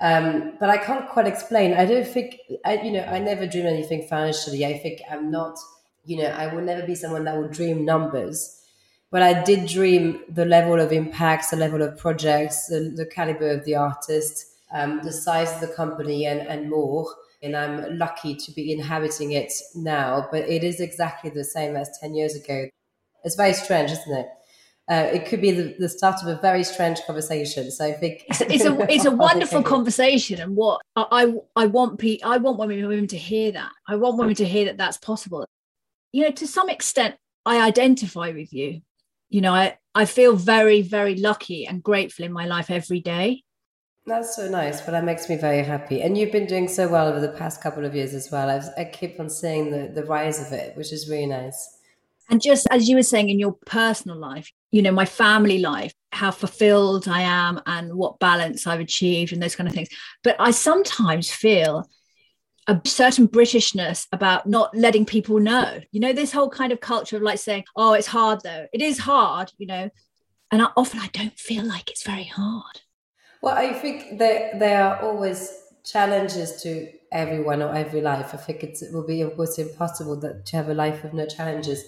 Um, 0.00 0.56
but 0.60 0.68
I 0.68 0.76
can't 0.76 1.08
quite 1.08 1.26
explain. 1.26 1.72
I 1.72 1.86
don't 1.86 2.06
think, 2.06 2.38
I, 2.64 2.76
you 2.82 2.92
know, 2.92 3.04
I 3.04 3.18
never 3.18 3.46
dream 3.46 3.66
anything 3.66 4.06
financially. 4.06 4.66
I 4.66 4.78
think 4.78 5.00
I'm 5.10 5.30
not, 5.30 5.56
you 6.04 6.18
know, 6.18 6.28
I 6.28 6.52
will 6.52 6.62
never 6.62 6.86
be 6.86 6.94
someone 6.94 7.24
that 7.24 7.36
will 7.36 7.48
dream 7.48 7.84
numbers. 7.84 8.62
But 9.10 9.22
I 9.22 9.42
did 9.44 9.68
dream 9.68 10.20
the 10.28 10.44
level 10.44 10.78
of 10.78 10.92
impacts, 10.92 11.50
the 11.50 11.56
level 11.56 11.80
of 11.80 11.96
projects, 11.96 12.66
the, 12.66 12.92
the 12.94 13.06
caliber 13.06 13.50
of 13.50 13.64
the 13.64 13.76
artist, 13.76 14.44
um, 14.72 15.00
the 15.02 15.12
size 15.12 15.52
of 15.54 15.60
the 15.60 15.74
company 15.74 16.26
and, 16.26 16.40
and 16.40 16.68
more. 16.68 17.06
And 17.42 17.56
I'm 17.56 17.96
lucky 17.96 18.34
to 18.34 18.52
be 18.52 18.72
inhabiting 18.72 19.32
it 19.32 19.52
now, 19.74 20.28
but 20.30 20.48
it 20.48 20.64
is 20.64 20.80
exactly 20.80 21.30
the 21.30 21.44
same 21.44 21.76
as 21.76 21.96
10 22.00 22.14
years 22.14 22.34
ago. 22.34 22.68
It's 23.24 23.36
very 23.36 23.52
strange, 23.52 23.92
isn't 23.92 24.12
it? 24.12 24.26
Uh, 24.88 25.08
it 25.12 25.26
could 25.26 25.40
be 25.40 25.50
the, 25.50 25.74
the, 25.80 25.88
start 25.88 26.22
of 26.22 26.28
a 26.28 26.40
very 26.40 26.62
strange 26.62 27.00
conversation. 27.06 27.72
So 27.72 27.84
I 27.84 27.92
think 27.92 28.24
it's, 28.28 28.40
it's 28.42 28.64
a 28.64 28.92
it's 28.92 29.04
a 29.04 29.10
wonderful 29.26 29.62
conversation, 29.64 30.40
and 30.40 30.54
what 30.54 30.80
I 30.94 31.34
I 31.56 31.66
want 31.66 31.98
pe- 31.98 32.20
I 32.24 32.36
want 32.36 32.58
women 32.58 32.86
women 32.86 33.08
to 33.08 33.18
hear 33.18 33.50
that. 33.52 33.72
I 33.88 33.96
want 33.96 34.16
women 34.16 34.36
to 34.36 34.44
hear 34.44 34.66
that 34.66 34.76
that's 34.76 34.98
possible. 34.98 35.44
you 36.12 36.22
know, 36.22 36.30
to 36.30 36.46
some 36.46 36.68
extent, 36.68 37.16
I 37.44 37.66
identify 37.66 38.32
with 38.32 38.52
you. 38.52 38.82
You 39.28 39.40
know, 39.40 39.54
I, 39.54 39.78
I 39.94 40.04
feel 40.04 40.36
very, 40.36 40.82
very 40.82 41.16
lucky 41.16 41.66
and 41.66 41.82
grateful 41.82 42.24
in 42.24 42.32
my 42.32 42.46
life 42.46 42.70
every 42.70 43.00
day. 43.00 43.42
That's 44.06 44.36
so 44.36 44.48
nice. 44.48 44.80
But 44.80 44.92
that 44.92 45.04
makes 45.04 45.28
me 45.28 45.36
very 45.36 45.64
happy. 45.64 46.02
And 46.02 46.16
you've 46.16 46.32
been 46.32 46.46
doing 46.46 46.68
so 46.68 46.88
well 46.88 47.08
over 47.08 47.20
the 47.20 47.28
past 47.28 47.60
couple 47.60 47.84
of 47.84 47.94
years 47.94 48.14
as 48.14 48.30
well. 48.30 48.48
I've, 48.48 48.68
I 48.78 48.84
keep 48.84 49.18
on 49.18 49.28
seeing 49.28 49.70
the, 49.70 49.88
the 49.88 50.06
rise 50.06 50.44
of 50.44 50.52
it, 50.52 50.76
which 50.76 50.92
is 50.92 51.08
really 51.08 51.26
nice. 51.26 51.78
And 52.28 52.42
just 52.42 52.66
as 52.70 52.88
you 52.88 52.96
were 52.96 53.02
saying 53.02 53.30
in 53.30 53.38
your 53.38 53.56
personal 53.66 54.16
life, 54.16 54.50
you 54.76 54.82
know, 54.82 54.92
my 54.92 55.06
family 55.06 55.58
life, 55.58 55.94
how 56.12 56.30
fulfilled 56.30 57.08
I 57.08 57.22
am 57.22 57.62
and 57.64 57.94
what 57.94 58.18
balance 58.18 58.66
I've 58.66 58.80
achieved 58.80 59.32
and 59.32 59.42
those 59.42 59.56
kind 59.56 59.66
of 59.66 59.74
things. 59.74 59.88
But 60.22 60.36
I 60.38 60.50
sometimes 60.50 61.30
feel 61.30 61.88
a 62.66 62.78
certain 62.84 63.26
Britishness 63.26 64.06
about 64.12 64.46
not 64.46 64.76
letting 64.76 65.06
people 65.06 65.40
know. 65.40 65.80
You 65.92 66.00
know, 66.00 66.12
this 66.12 66.30
whole 66.30 66.50
kind 66.50 66.72
of 66.72 66.80
culture 66.80 67.16
of 67.16 67.22
like 67.22 67.38
saying, 67.38 67.64
oh, 67.74 67.94
it's 67.94 68.06
hard 68.06 68.40
though. 68.44 68.66
It 68.70 68.82
is 68.82 68.98
hard, 68.98 69.50
you 69.56 69.66
know. 69.66 69.88
And 70.52 70.60
I, 70.60 70.66
often 70.76 71.00
I 71.00 71.06
don't 71.06 71.38
feel 71.38 71.64
like 71.64 71.88
it's 71.88 72.04
very 72.04 72.24
hard. 72.24 72.82
Well, 73.40 73.56
I 73.56 73.72
think 73.72 74.18
that 74.18 74.58
there 74.58 74.84
are 74.84 75.00
always 75.00 75.58
challenges 75.84 76.60
to 76.64 76.92
everyone 77.12 77.62
or 77.62 77.74
every 77.74 78.02
life. 78.02 78.34
I 78.34 78.36
think 78.36 78.62
it 78.62 78.78
will 78.92 79.06
be 79.06 79.24
almost 79.24 79.58
impossible 79.58 80.20
that 80.20 80.44
to 80.44 80.56
have 80.56 80.68
a 80.68 80.74
life 80.74 81.02
with 81.02 81.14
no 81.14 81.24
challenges. 81.24 81.82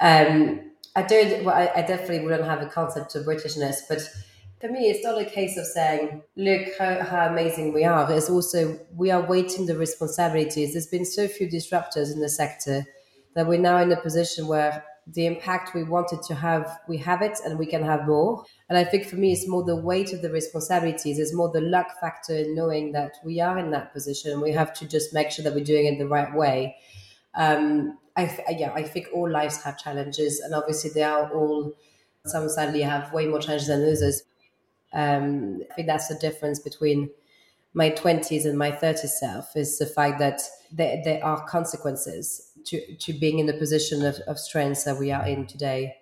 Um, 0.00 0.71
I 0.94 1.02
don't. 1.02 1.44
Well, 1.44 1.54
I, 1.54 1.70
I 1.76 1.82
definitely 1.82 2.20
wouldn't 2.20 2.44
have 2.44 2.62
a 2.62 2.66
concept 2.66 3.14
of 3.14 3.24
Britishness, 3.24 3.76
but 3.88 4.02
for 4.62 4.68
me, 4.68 4.90
it's 4.90 5.04
not 5.04 5.20
a 5.20 5.24
case 5.24 5.58
of 5.58 5.66
saying, 5.66 6.22
look 6.36 6.68
how, 6.78 7.02
how 7.02 7.26
amazing 7.26 7.72
we 7.72 7.84
are. 7.84 8.10
It's 8.12 8.30
also, 8.30 8.78
we 8.94 9.10
are 9.10 9.20
weighting 9.20 9.66
the 9.66 9.76
responsibilities. 9.76 10.72
There's 10.72 10.86
been 10.86 11.04
so 11.04 11.26
few 11.26 11.48
disruptors 11.48 12.12
in 12.12 12.20
the 12.20 12.28
sector 12.28 12.86
that 13.34 13.48
we're 13.48 13.58
now 13.58 13.78
in 13.78 13.90
a 13.90 14.00
position 14.00 14.46
where 14.46 14.84
the 15.08 15.26
impact 15.26 15.74
we 15.74 15.82
wanted 15.82 16.22
to 16.22 16.36
have, 16.36 16.78
we 16.86 16.96
have 16.98 17.22
it 17.22 17.38
and 17.44 17.58
we 17.58 17.66
can 17.66 17.82
have 17.82 18.06
more. 18.06 18.44
And 18.68 18.78
I 18.78 18.84
think 18.84 19.06
for 19.06 19.16
me, 19.16 19.32
it's 19.32 19.48
more 19.48 19.64
the 19.64 19.74
weight 19.74 20.12
of 20.12 20.22
the 20.22 20.30
responsibilities, 20.30 21.18
it's 21.18 21.34
more 21.34 21.50
the 21.50 21.60
luck 21.60 21.88
factor 22.00 22.36
in 22.36 22.54
knowing 22.54 22.92
that 22.92 23.14
we 23.24 23.40
are 23.40 23.58
in 23.58 23.72
that 23.72 23.92
position. 23.92 24.40
We 24.40 24.52
have 24.52 24.72
to 24.74 24.86
just 24.86 25.12
make 25.12 25.32
sure 25.32 25.42
that 25.42 25.54
we're 25.54 25.64
doing 25.64 25.86
it 25.86 25.98
the 25.98 26.06
right 26.06 26.32
way. 26.32 26.76
Um, 27.34 27.98
I, 28.16 28.38
yeah, 28.58 28.72
I 28.74 28.82
think 28.82 29.08
all 29.12 29.28
lives 29.28 29.62
have 29.62 29.78
challenges, 29.78 30.40
and 30.40 30.54
obviously 30.54 30.90
they 30.90 31.02
are 31.02 31.32
all. 31.32 31.74
Some 32.24 32.48
sadly 32.48 32.82
have 32.82 33.12
way 33.12 33.26
more 33.26 33.40
challenges 33.40 33.66
than 33.66 33.82
others. 33.82 34.22
Um, 34.92 35.62
I 35.70 35.74
think 35.74 35.88
that's 35.88 36.08
the 36.08 36.14
difference 36.14 36.60
between 36.60 37.10
my 37.74 37.90
20s 37.90 38.44
and 38.44 38.58
my 38.58 38.70
30s 38.70 39.08
self 39.08 39.56
is 39.56 39.78
the 39.78 39.86
fact 39.86 40.18
that 40.18 40.40
there, 40.70 41.00
there 41.04 41.24
are 41.24 41.44
consequences 41.46 42.52
to, 42.66 42.96
to 42.96 43.12
being 43.12 43.38
in 43.38 43.46
the 43.46 43.54
position 43.54 44.04
of, 44.04 44.16
of 44.26 44.38
strength 44.38 44.84
that 44.84 44.98
we 44.98 45.10
are 45.10 45.26
in 45.26 45.46
today. 45.46 45.96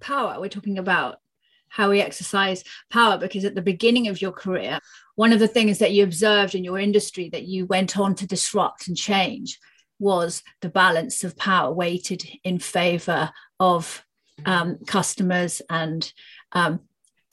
Power, 0.00 0.38
we're 0.38 0.48
talking 0.48 0.78
about 0.78 1.20
how 1.68 1.90
we 1.90 2.00
exercise 2.00 2.62
power 2.90 3.18
because 3.18 3.44
at 3.44 3.54
the 3.54 3.62
beginning 3.62 4.06
of 4.08 4.20
your 4.20 4.32
career, 4.32 4.78
one 5.16 5.32
of 5.32 5.40
the 5.40 5.48
things 5.48 5.78
that 5.78 5.92
you 5.92 6.04
observed 6.04 6.54
in 6.54 6.62
your 6.62 6.78
industry 6.78 7.28
that 7.30 7.44
you 7.44 7.66
went 7.66 7.98
on 7.98 8.14
to 8.14 8.26
disrupt 8.26 8.86
and 8.86 8.96
change 8.96 9.58
was 10.04 10.42
the 10.60 10.68
balance 10.68 11.24
of 11.24 11.36
power 11.36 11.72
weighted 11.72 12.22
in 12.44 12.58
favor 12.58 13.32
of 13.58 14.04
um, 14.44 14.78
customers 14.86 15.62
and 15.70 16.12
um, 16.52 16.80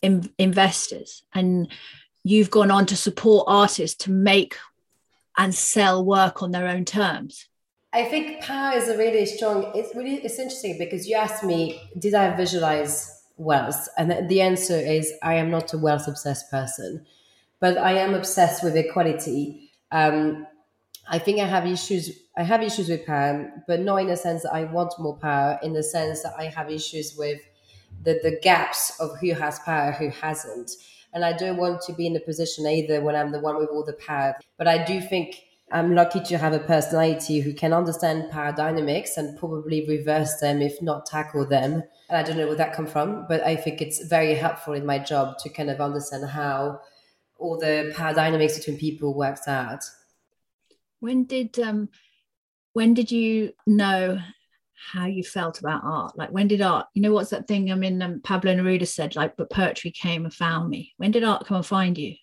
in, 0.02 0.30
investors. 0.38 1.24
And 1.34 1.68
you've 2.24 2.50
gone 2.50 2.72
on 2.72 2.86
to 2.88 2.96
support 2.96 3.46
artists 3.48 4.06
to 4.06 4.12
make 4.12 4.56
and 5.38 5.54
sell 5.54 6.04
work 6.04 6.42
on 6.42 6.52
their 6.52 6.68
own 6.68 6.86
terms. 6.86 7.48
I 7.94 8.06
think 8.06 8.42
power 8.42 8.78
is 8.78 8.88
a 8.88 8.98
really 8.98 9.26
strong 9.26 9.72
it's 9.76 9.94
really 9.96 10.16
it's 10.16 10.40
interesting 10.40 10.78
because 10.78 11.08
you 11.08 11.16
asked 11.18 11.44
me 11.44 11.82
did 12.00 12.14
i 12.14 12.34
visualize 12.36 13.24
wealth? 13.36 13.90
And 13.98 14.30
the 14.30 14.40
answer 14.40 14.78
is 14.78 15.12
i 15.22 15.34
am 15.34 15.50
not 15.52 15.74
a 15.74 15.78
wealth 15.78 16.08
obsessed 16.08 16.50
person 16.50 17.06
but 17.60 17.78
i 17.78 17.92
am 17.94 18.14
obsessed 18.14 18.64
with 18.64 18.78
equality. 18.78 19.72
Um, 19.92 20.48
i 21.10 21.20
think 21.20 21.40
i 21.40 21.46
have 21.46 21.68
issues 21.68 22.21
i 22.38 22.44
have 22.44 22.62
issues 22.62 22.90
with 22.90 23.06
power 23.06 23.52
but 23.68 23.80
not 23.80 23.98
in 23.98 24.08
the 24.08 24.18
sense 24.18 24.44
that 24.44 24.54
i 24.54 24.64
want 24.64 24.94
more 25.00 25.18
power 25.18 25.60
in 25.64 25.74
the 25.74 25.84
sense 25.84 26.24
that 26.24 26.34
i 26.38 26.46
have 26.46 26.70
issues 26.70 27.16
with 27.18 27.40
the, 28.04 28.20
the 28.24 28.40
gaps 28.42 29.00
of 29.00 29.18
who 29.20 29.34
has 29.34 29.60
power, 29.60 29.92
who 29.92 30.10
hasn't. 30.10 30.72
And 31.14 31.26
I 31.26 31.34
don't 31.34 31.58
want 31.58 31.82
to 31.84 31.94
be 31.94 32.08
in 32.08 32.16
a 32.16 32.20
position 32.20 32.66
either 32.66 33.02
when 33.02 33.16
I'm 33.16 33.32
the 33.32 33.40
one 33.40 33.58
with 33.58 33.70
all 33.70 33.84
the 33.84 33.94
power. 33.94 34.36
But 34.58 34.68
I 34.68 34.84
do 34.84 35.02
think 35.02 35.44
I'm 35.72 35.94
lucky 35.94 36.22
to 36.22 36.38
have 36.38 36.54
a 36.54 36.60
personality 36.60 37.40
who 37.42 37.54
can 37.54 37.74
understand 37.74 38.32
power 38.32 38.54
dynamics 38.54 39.18
and 39.18 39.38
probably 39.38 39.86
reverse 39.88 40.40
them, 40.40 40.62
if 40.62 40.82
not 40.82 41.06
tackle 41.06 41.46
them. 41.46 41.84
And 42.10 42.18
I 42.18 42.24
don't 42.24 42.38
know 42.38 42.48
where 42.48 42.56
that 42.56 42.74
come 42.74 42.88
from, 42.88 43.26
but 43.28 43.42
I 43.42 43.56
think 43.56 43.82
it's 43.82 44.06
very 44.06 44.36
helpful 44.36 44.74
in 44.74 44.86
my 44.86 45.00
job 45.00 45.38
to 45.40 45.50
kind 45.50 45.70
of 45.70 45.82
understand 45.82 46.30
how 46.30 46.80
all 47.38 47.58
the 47.58 47.94
power 47.96 48.14
dynamics 48.14 48.58
between 48.58 48.78
people 48.78 49.14
works 49.14 49.48
out. 49.48 49.84
When 51.00 51.24
did 51.24 51.58
um 51.60 51.90
when 52.74 52.94
did 52.94 53.12
you 53.12 53.52
know 53.68 54.20
how 54.92 55.06
you 55.06 55.24
felt 55.24 55.60
about 55.60 55.82
art. 55.84 56.18
Like 56.18 56.32
when 56.32 56.48
did 56.48 56.62
art, 56.62 56.88
you 56.94 57.02
know, 57.02 57.12
what's 57.12 57.30
that 57.30 57.48
thing? 57.48 57.72
I 57.72 57.76
mean, 57.76 58.02
um, 58.02 58.22
Pablo 58.22 58.54
Neruda 58.54 58.88
said, 58.88 59.16
like, 59.16 59.38
but 59.38 59.50
poetry 59.50 59.92
came 59.92 60.26
and 60.26 60.34
found 60.34 60.70
me. 60.70 60.94
When 60.98 61.12
did 61.12 61.24
art 61.24 61.46
come 61.46 61.58
and 61.58 61.66
find 61.66 61.98
you? 61.98 62.16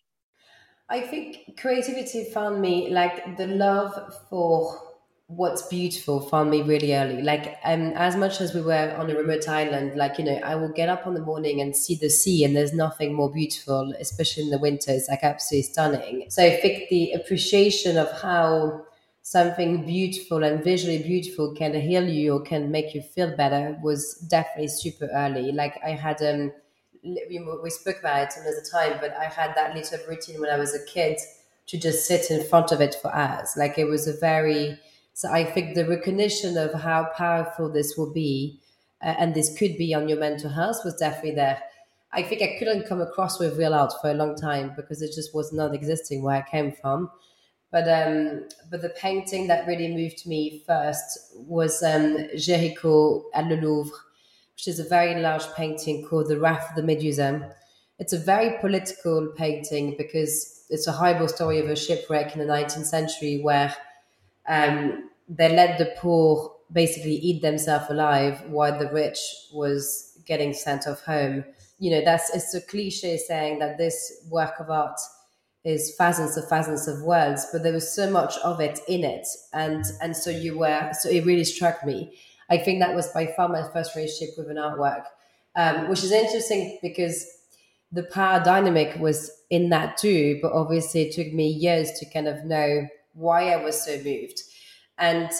I 0.88 1.00
think 1.00 1.58
creativity 1.58 2.24
found 2.24 2.60
me 2.60 2.90
like 2.90 3.36
the 3.36 3.46
love 3.46 4.16
for 4.28 4.80
what's 5.26 5.68
beautiful 5.68 6.20
found 6.20 6.50
me 6.50 6.62
really 6.62 6.94
early. 6.94 7.22
Like, 7.22 7.58
um, 7.62 7.92
as 7.94 8.16
much 8.16 8.40
as 8.40 8.54
we 8.54 8.62
were 8.62 8.94
on 8.96 9.10
a 9.10 9.14
remote 9.14 9.46
island, 9.46 9.94
like, 9.94 10.18
you 10.18 10.24
know, 10.24 10.40
I 10.42 10.54
will 10.54 10.72
get 10.72 10.88
up 10.88 11.06
in 11.06 11.12
the 11.12 11.20
morning 11.20 11.60
and 11.60 11.76
see 11.76 11.96
the 11.96 12.08
sea, 12.08 12.44
and 12.44 12.56
there's 12.56 12.72
nothing 12.72 13.12
more 13.12 13.30
beautiful, 13.30 13.92
especially 14.00 14.44
in 14.44 14.50
the 14.50 14.58
winter 14.58 14.90
it's 14.90 15.08
like 15.08 15.22
absolutely 15.22 15.70
stunning. 15.70 16.24
So 16.30 16.42
I 16.42 16.56
think 16.56 16.88
the 16.88 17.12
appreciation 17.12 17.98
of 17.98 18.10
how 18.22 18.86
something 19.22 19.84
beautiful 19.84 20.42
and 20.42 20.64
visually 20.64 21.02
beautiful 21.02 21.54
can 21.54 21.74
heal 21.74 22.06
you 22.08 22.34
or 22.34 22.40
can 22.42 22.70
make 22.70 22.94
you 22.94 23.02
feel 23.02 23.36
better 23.36 23.78
was 23.82 24.14
definitely 24.30 24.68
super 24.68 25.08
early. 25.14 25.52
Like 25.52 25.78
I 25.84 25.90
had 25.90 26.22
um 26.22 26.52
we, 27.04 27.40
we 27.62 27.70
spoke 27.70 28.00
about 28.00 28.22
it 28.28 28.34
another 28.40 28.62
time, 28.70 28.98
but 29.00 29.16
I 29.16 29.24
had 29.24 29.54
that 29.54 29.74
little 29.74 29.98
routine 30.08 30.40
when 30.40 30.50
I 30.50 30.58
was 30.58 30.74
a 30.74 30.84
kid 30.84 31.18
to 31.66 31.78
just 31.78 32.06
sit 32.06 32.30
in 32.30 32.44
front 32.48 32.72
of 32.72 32.80
it 32.80 32.96
for 33.00 33.14
hours. 33.14 33.54
Like 33.56 33.78
it 33.78 33.84
was 33.84 34.06
a 34.08 34.18
very 34.18 34.78
so 35.14 35.30
I 35.30 35.44
think 35.44 35.74
the 35.74 35.86
recognition 35.88 36.56
of 36.56 36.72
how 36.74 37.08
powerful 37.16 37.68
this 37.68 37.96
will 37.96 38.12
be 38.12 38.60
uh, 39.02 39.14
and 39.18 39.34
this 39.34 39.56
could 39.58 39.76
be 39.76 39.92
on 39.94 40.08
your 40.08 40.18
mental 40.18 40.50
health 40.50 40.84
was 40.84 40.94
definitely 40.96 41.34
there. 41.34 41.60
I 42.12 42.22
think 42.22 42.40
I 42.40 42.56
couldn't 42.58 42.86
come 42.88 43.00
across 43.00 43.38
with 43.38 43.58
real 43.58 43.74
art 43.74 43.92
for 44.00 44.10
a 44.10 44.14
long 44.14 44.34
time 44.36 44.72
because 44.76 45.02
it 45.02 45.12
just 45.14 45.34
was 45.34 45.52
not 45.52 45.74
existing 45.74 46.22
where 46.22 46.36
I 46.36 46.50
came 46.50 46.72
from. 46.72 47.10
But 47.70 47.86
um, 47.88 48.48
but 48.70 48.80
the 48.80 48.88
painting 48.90 49.46
that 49.48 49.66
really 49.66 49.94
moved 49.94 50.26
me 50.26 50.62
first 50.66 51.32
was 51.34 51.82
um, 51.82 52.16
Géricault 52.34 53.24
at 53.34 53.46
Le 53.46 53.56
Louvre, 53.56 53.92
which 54.54 54.68
is 54.68 54.78
a 54.80 54.88
very 54.88 55.20
large 55.20 55.46
painting 55.54 56.06
called 56.06 56.28
The 56.28 56.40
Raft 56.40 56.70
of 56.70 56.76
the 56.76 56.82
Medusa. 56.82 57.54
It's 57.98 58.12
a 58.12 58.18
very 58.18 58.58
political 58.60 59.32
painting 59.36 59.96
because 59.98 60.64
it's 60.70 60.86
a 60.86 60.92
horrible 60.92 61.28
story 61.28 61.58
of 61.58 61.68
a 61.68 61.76
shipwreck 61.76 62.34
in 62.34 62.38
the 62.38 62.52
19th 62.52 62.86
century 62.86 63.40
where 63.42 63.74
um, 64.48 65.10
they 65.28 65.54
let 65.54 65.78
the 65.78 65.92
poor 65.98 66.54
basically 66.72 67.16
eat 67.16 67.42
themselves 67.42 67.86
alive 67.90 68.42
while 68.48 68.78
the 68.78 68.90
rich 68.92 69.18
was 69.52 70.18
getting 70.26 70.52
sent 70.52 70.86
off 70.86 71.02
home. 71.02 71.44
You 71.78 71.90
know, 71.92 72.04
that's 72.04 72.34
it's 72.34 72.54
a 72.54 72.60
cliche 72.60 73.16
saying 73.16 73.58
that 73.60 73.78
this 73.78 74.24
work 74.30 74.54
of 74.58 74.70
art 74.70 74.98
is 75.64 75.94
thousands 75.96 76.36
of 76.36 76.44
thousands 76.46 76.88
of 76.88 77.02
words, 77.02 77.46
but 77.52 77.62
there 77.62 77.72
was 77.72 77.92
so 77.94 78.10
much 78.10 78.36
of 78.38 78.60
it 78.60 78.78
in 78.88 79.04
it, 79.04 79.26
and 79.52 79.84
and 80.00 80.16
so 80.16 80.30
you 80.30 80.58
were 80.58 80.90
so 80.98 81.08
it 81.08 81.24
really 81.24 81.44
struck 81.44 81.84
me. 81.84 82.18
I 82.50 82.58
think 82.58 82.80
that 82.80 82.94
was 82.94 83.08
by 83.08 83.26
far 83.26 83.48
my 83.48 83.68
first 83.72 83.94
relationship 83.94 84.34
with 84.38 84.48
an 84.50 84.56
artwork, 84.56 85.04
um, 85.56 85.88
which 85.88 86.02
is 86.02 86.12
interesting 86.12 86.78
because 86.80 87.26
the 87.92 88.04
power 88.04 88.42
dynamic 88.42 88.98
was 89.00 89.30
in 89.50 89.70
that 89.70 89.96
too, 89.96 90.38
but 90.42 90.52
obviously 90.52 91.02
it 91.02 91.12
took 91.14 91.32
me 91.32 91.48
years 91.48 91.90
to 91.98 92.06
kind 92.10 92.28
of 92.28 92.44
know 92.44 92.86
why 93.14 93.50
I 93.50 93.62
was 93.62 93.82
so 93.82 93.96
moved. 94.02 94.42
And 94.98 95.30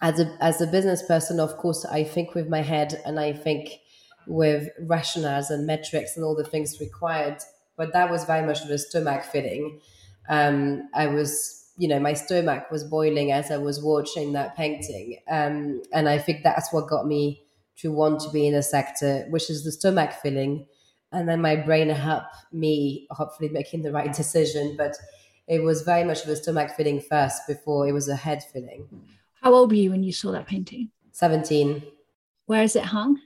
as 0.00 0.20
a 0.20 0.36
as 0.40 0.60
a 0.60 0.66
business 0.66 1.02
person, 1.02 1.40
of 1.40 1.56
course, 1.56 1.84
I 1.84 2.04
think 2.04 2.34
with 2.34 2.48
my 2.48 2.62
head 2.62 3.00
and 3.06 3.18
I 3.18 3.32
think 3.32 3.80
with 4.26 4.68
rationales 4.82 5.50
and 5.50 5.66
metrics 5.66 6.16
and 6.16 6.24
all 6.24 6.34
the 6.34 6.44
things 6.44 6.80
required 6.80 7.38
but 7.76 7.92
that 7.92 8.10
was 8.10 8.24
very 8.24 8.46
much 8.46 8.62
of 8.62 8.70
a 8.70 8.78
stomach 8.78 9.24
feeling. 9.24 9.80
Um, 10.28 10.88
I 10.94 11.06
was, 11.06 11.72
you 11.76 11.88
know, 11.88 11.98
my 11.98 12.14
stomach 12.14 12.70
was 12.70 12.84
boiling 12.84 13.32
as 13.32 13.50
I 13.50 13.56
was 13.56 13.82
watching 13.82 14.32
that 14.32 14.56
painting. 14.56 15.18
Um, 15.28 15.82
and 15.92 16.08
I 16.08 16.18
think 16.18 16.42
that's 16.42 16.72
what 16.72 16.88
got 16.88 17.06
me 17.06 17.42
to 17.76 17.92
want 17.92 18.20
to 18.20 18.30
be 18.30 18.46
in 18.46 18.54
a 18.54 18.62
sector, 18.62 19.26
which 19.30 19.50
is 19.50 19.64
the 19.64 19.72
stomach 19.72 20.12
feeling. 20.12 20.66
And 21.12 21.28
then 21.28 21.40
my 21.40 21.56
brain 21.56 21.88
helped 21.90 22.34
me 22.52 23.06
hopefully 23.10 23.48
making 23.48 23.82
the 23.82 23.92
right 23.92 24.12
decision. 24.16 24.76
But 24.76 24.96
it 25.46 25.62
was 25.62 25.82
very 25.82 26.04
much 26.04 26.22
of 26.22 26.28
a 26.28 26.36
stomach 26.36 26.70
feeling 26.76 27.00
first 27.00 27.42
before 27.46 27.86
it 27.86 27.92
was 27.92 28.08
a 28.08 28.16
head 28.16 28.42
feeling. 28.52 28.88
How 29.42 29.52
old 29.52 29.70
were 29.70 29.76
you 29.76 29.90
when 29.90 30.02
you 30.02 30.12
saw 30.12 30.32
that 30.32 30.46
painting? 30.46 30.90
17. 31.12 31.82
Where 32.46 32.62
is 32.62 32.76
it 32.76 32.84
hung? 32.84 33.20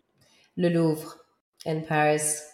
Le 0.56 0.68
Louvre 0.68 1.08
in 1.64 1.84
Paris. 1.84 2.47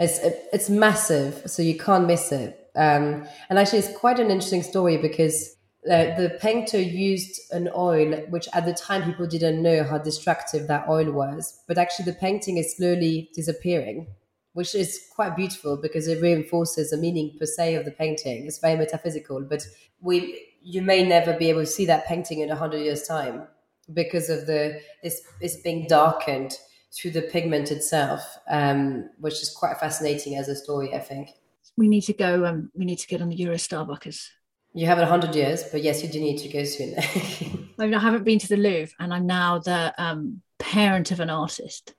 It's 0.00 0.18
it's 0.52 0.70
massive, 0.70 1.42
so 1.46 1.62
you 1.62 1.76
can't 1.78 2.06
miss 2.06 2.32
it. 2.32 2.56
Um, 2.74 3.26
and 3.48 3.58
actually, 3.58 3.80
it's 3.80 3.96
quite 3.96 4.18
an 4.18 4.30
interesting 4.30 4.62
story 4.62 4.96
because 4.96 5.56
uh, 5.88 6.14
the 6.16 6.36
painter 6.40 6.78
used 6.78 7.40
an 7.52 7.70
oil 7.74 8.12
which 8.28 8.48
at 8.52 8.66
the 8.66 8.74
time 8.74 9.02
people 9.02 9.26
didn't 9.26 9.62
know 9.62 9.82
how 9.82 9.96
destructive 9.96 10.66
that 10.66 10.86
oil 10.90 11.10
was 11.10 11.62
but 11.66 11.78
actually 11.78 12.04
the 12.04 12.12
painting 12.12 12.58
is 12.58 12.76
slowly 12.76 13.30
disappearing 13.34 14.06
which 14.52 14.74
is 14.74 15.00
quite 15.14 15.34
beautiful 15.34 15.78
because 15.78 16.06
it 16.06 16.20
reinforces 16.20 16.90
the 16.90 16.98
meaning 16.98 17.34
per 17.38 17.46
se 17.46 17.76
of 17.76 17.86
the 17.86 17.90
painting 17.90 18.44
it's 18.44 18.58
very 18.58 18.76
metaphysical 18.76 19.40
but 19.40 19.66
we 20.02 20.48
you 20.60 20.82
may 20.82 21.02
never 21.02 21.32
be 21.32 21.48
able 21.48 21.62
to 21.62 21.66
see 21.66 21.86
that 21.86 22.06
painting 22.06 22.40
in 22.40 22.50
a 22.50 22.52
100 22.52 22.76
years 22.76 23.04
time 23.08 23.46
because 23.94 24.28
of 24.28 24.46
the 24.46 24.78
it's, 25.02 25.22
it's 25.40 25.56
being 25.62 25.86
darkened 25.86 26.58
through 26.92 27.10
the 27.10 27.22
pigment 27.22 27.70
itself 27.70 28.38
um, 28.48 29.08
which 29.18 29.42
is 29.42 29.50
quite 29.50 29.78
fascinating 29.78 30.36
as 30.36 30.48
a 30.48 30.56
story 30.56 30.94
i 30.94 30.98
think 30.98 31.30
we 31.76 31.88
need 31.88 32.02
to 32.02 32.12
go 32.12 32.44
um, 32.44 32.70
we 32.74 32.84
need 32.84 32.98
to 32.98 33.06
get 33.06 33.22
on 33.22 33.28
the 33.28 33.36
eurostar 33.36 33.86
buckers 33.86 34.30
you 34.72 34.86
have 34.86 34.98
it 34.98 35.02
100 35.02 35.34
years, 35.34 35.64
but 35.64 35.82
yes, 35.82 36.02
you 36.02 36.08
do 36.08 36.20
need 36.20 36.38
to 36.38 36.48
go 36.48 36.64
soon. 36.64 36.94
I, 37.78 37.86
mean, 37.86 37.94
I 37.94 37.98
haven't 37.98 38.24
been 38.24 38.38
to 38.38 38.48
the 38.48 38.56
Louvre 38.56 38.94
and 39.00 39.12
I'm 39.12 39.26
now 39.26 39.58
the 39.58 39.92
um, 39.98 40.42
parent 40.58 41.10
of 41.10 41.18
an 41.18 41.28
artist. 41.28 41.94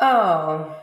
Oh, 0.00 0.76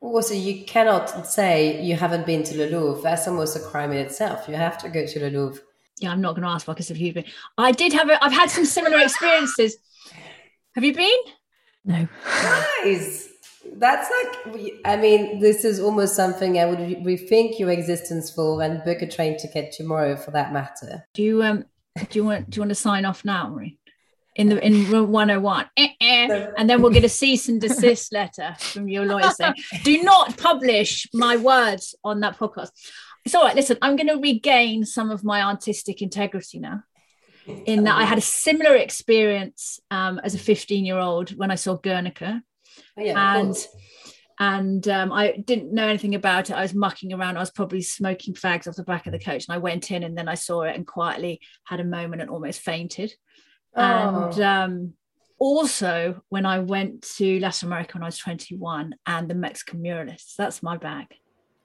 also, 0.00 0.34
you 0.34 0.64
cannot 0.64 1.26
say 1.26 1.82
you 1.82 1.96
haven't 1.96 2.26
been 2.26 2.42
to 2.44 2.56
the 2.56 2.68
Louvre. 2.68 3.02
That's 3.02 3.28
almost 3.28 3.56
a 3.56 3.60
crime 3.60 3.92
in 3.92 3.98
itself. 3.98 4.48
You 4.48 4.54
have 4.54 4.78
to 4.78 4.88
go 4.88 5.06
to 5.06 5.18
the 5.18 5.30
Louvre. 5.30 5.62
Yeah, 6.00 6.10
I'm 6.10 6.20
not 6.20 6.32
going 6.32 6.42
to 6.42 6.48
ask 6.48 6.66
Marcus 6.66 6.90
if 6.90 6.98
you've 6.98 7.14
been. 7.14 7.24
I 7.56 7.72
did 7.72 7.92
have. 7.92 8.08
A, 8.08 8.22
I've 8.22 8.32
had 8.32 8.50
some 8.50 8.64
similar 8.64 8.98
experiences. 8.98 9.76
Have 10.74 10.84
you 10.84 10.94
been? 10.94 11.18
No. 11.84 12.08
Nice 12.84 13.28
that's 13.76 14.10
like 14.10 14.78
i 14.84 14.96
mean 14.96 15.40
this 15.40 15.64
is 15.64 15.80
almost 15.80 16.14
something 16.14 16.58
i 16.58 16.64
would 16.64 16.78
rethink 16.78 17.58
your 17.58 17.70
existence 17.70 18.30
for 18.30 18.62
and 18.62 18.82
book 18.84 19.02
a 19.02 19.06
train 19.06 19.36
ticket 19.36 19.72
tomorrow 19.72 20.16
for 20.16 20.30
that 20.30 20.52
matter 20.52 21.04
do 21.14 21.22
you 21.22 21.42
um 21.42 21.64
do 22.10 22.18
you 22.18 22.24
want 22.24 22.48
do 22.50 22.56
you 22.56 22.62
want 22.62 22.70
to 22.70 22.74
sign 22.74 23.04
off 23.04 23.24
now 23.24 23.48
Marie? 23.48 23.78
in 24.36 24.48
the 24.48 24.64
in 24.64 24.88
room 24.90 25.10
101 25.10 25.66
eh, 25.76 25.88
eh. 26.00 26.46
and 26.56 26.70
then 26.70 26.80
we'll 26.80 26.92
get 26.92 27.04
a 27.04 27.08
cease 27.08 27.48
and 27.48 27.60
desist 27.60 28.12
letter 28.12 28.54
from 28.58 28.88
your 28.88 29.04
lawyer 29.04 29.30
saying 29.30 29.54
do 29.82 30.02
not 30.02 30.36
publish 30.36 31.08
my 31.12 31.36
words 31.36 31.94
on 32.04 32.20
that 32.20 32.38
podcast 32.38 32.70
it's 33.24 33.34
all 33.34 33.44
right 33.44 33.56
listen 33.56 33.76
i'm 33.82 33.96
going 33.96 34.06
to 34.06 34.20
regain 34.20 34.84
some 34.84 35.10
of 35.10 35.24
my 35.24 35.42
artistic 35.42 36.02
integrity 36.02 36.58
now 36.58 36.82
in 37.66 37.84
that 37.84 37.96
i 37.96 38.04
had 38.04 38.18
a 38.18 38.22
similar 38.22 38.76
experience 38.76 39.80
um, 39.90 40.20
as 40.22 40.34
a 40.34 40.38
15 40.38 40.84
year 40.84 40.98
old 40.98 41.30
when 41.36 41.50
i 41.50 41.54
saw 41.54 41.76
Guernica 41.76 42.42
Oh, 42.98 43.02
yeah, 43.02 43.36
and 43.36 43.68
and 44.40 44.88
um, 44.88 45.12
I 45.12 45.32
didn't 45.32 45.72
know 45.72 45.86
anything 45.86 46.14
about 46.14 46.50
it. 46.50 46.54
I 46.54 46.62
was 46.62 46.74
mucking 46.74 47.12
around. 47.12 47.36
I 47.36 47.40
was 47.40 47.50
probably 47.50 47.82
smoking 47.82 48.34
fags 48.34 48.68
off 48.68 48.76
the 48.76 48.84
back 48.84 49.06
of 49.06 49.12
the 49.12 49.18
coach, 49.18 49.46
and 49.48 49.54
I 49.54 49.58
went 49.58 49.90
in, 49.90 50.02
and 50.02 50.16
then 50.16 50.28
I 50.28 50.34
saw 50.34 50.62
it 50.62 50.76
and 50.76 50.86
quietly 50.86 51.40
had 51.64 51.80
a 51.80 51.84
moment 51.84 52.22
and 52.22 52.30
almost 52.30 52.60
fainted. 52.60 53.12
Oh. 53.74 53.82
And 53.82 54.40
um, 54.40 54.92
also, 55.38 56.22
when 56.28 56.46
I 56.46 56.60
went 56.60 57.02
to 57.16 57.40
Latin 57.40 57.68
America 57.68 57.92
when 57.94 58.02
I 58.02 58.06
was 58.06 58.18
21, 58.18 58.94
and 59.06 59.28
the 59.28 59.34
Mexican 59.34 59.82
muralists, 59.82 60.34
that's 60.36 60.62
my 60.62 60.76
bag. 60.76 61.06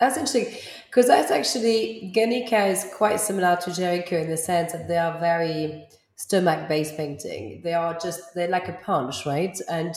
That's 0.04 0.18
interesting 0.18 0.54
because 0.88 1.08
that's 1.08 1.32
actually 1.32 2.12
Guernica 2.14 2.66
is 2.66 2.86
quite 2.94 3.22
similar 3.22 3.56
to 3.62 3.70
Géricault 3.70 4.24
in 4.24 4.30
the 4.30 4.36
sense 4.36 4.74
that 4.74 4.90
they 4.90 4.98
are 4.98 5.18
very 5.18 5.88
stomach 6.18 6.68
based 6.68 6.98
painting. 6.98 7.62
They 7.64 7.74
are 7.74 7.98
just 7.98 8.20
they're 8.36 8.50
like 8.50 8.68
a 8.68 8.74
punch, 8.74 9.26
right? 9.26 9.58
And 9.70 9.96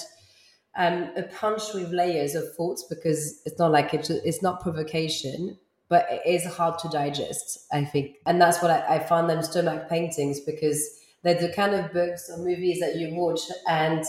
um, 0.77 1.11
a 1.17 1.25
punch 1.25 1.75
with 1.75 1.91
layers 1.91 2.37
of 2.37 2.55
thoughts 2.55 2.85
because 2.89 3.43
it's 3.47 3.59
not 3.59 3.73
like 3.73 3.95
it's, 3.95 4.09
it's 4.09 4.43
not 4.43 4.61
provocation, 4.61 5.59
but 5.89 6.07
it 6.09 6.23
is 6.25 6.45
hard 6.55 6.79
to 6.81 6.89
digest, 6.89 7.67
I 7.73 7.85
think. 7.85 8.15
And 8.27 8.41
that's 8.41 8.63
what 8.63 8.71
I, 8.71 8.97
I 8.97 8.99
found 9.01 9.29
them 9.29 9.43
stomach 9.43 9.89
paintings 9.89 10.39
because 10.39 10.89
they're 11.25 11.35
the 11.35 11.53
kind 11.53 11.75
of 11.75 11.93
books 11.93 12.31
or 12.31 12.39
movies 12.39 12.79
that 12.79 12.95
you 12.95 13.13
watch 13.13 13.41
and 13.67 14.05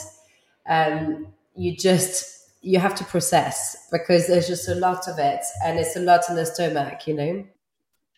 um, 0.69 1.33
you 1.55 1.75
just 1.75 2.36
you 2.67 2.79
have 2.79 2.95
to 2.95 3.05
process 3.05 3.87
because 3.93 4.27
there's 4.27 4.47
just 4.47 4.67
a 4.67 4.75
lot 4.75 5.07
of 5.07 5.17
it 5.19 5.39
and 5.63 5.79
it's 5.79 5.95
a 5.95 6.01
lot 6.01 6.21
in 6.29 6.35
the 6.35 6.45
stomach, 6.45 7.07
you 7.07 7.13
know. 7.13 7.45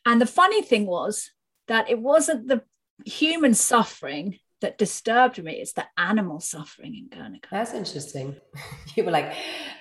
And 0.07 0.19
the 0.19 0.25
funny 0.25 0.63
thing 0.63 0.87
was 0.87 1.29
that 1.67 1.87
it 1.87 1.99
wasn't 1.99 2.47
the 2.47 2.63
human 3.05 3.53
suffering 3.53 4.39
that 4.61 4.77
disturbed 4.77 5.41
me 5.41 5.53
It's 5.53 5.73
the 5.73 5.85
animal 5.97 6.39
suffering 6.39 6.95
in 6.95 7.07
Guernica. 7.07 7.47
That's 7.51 7.73
interesting. 7.73 8.35
You 8.95 9.03
were 9.05 9.11
like, 9.11 9.33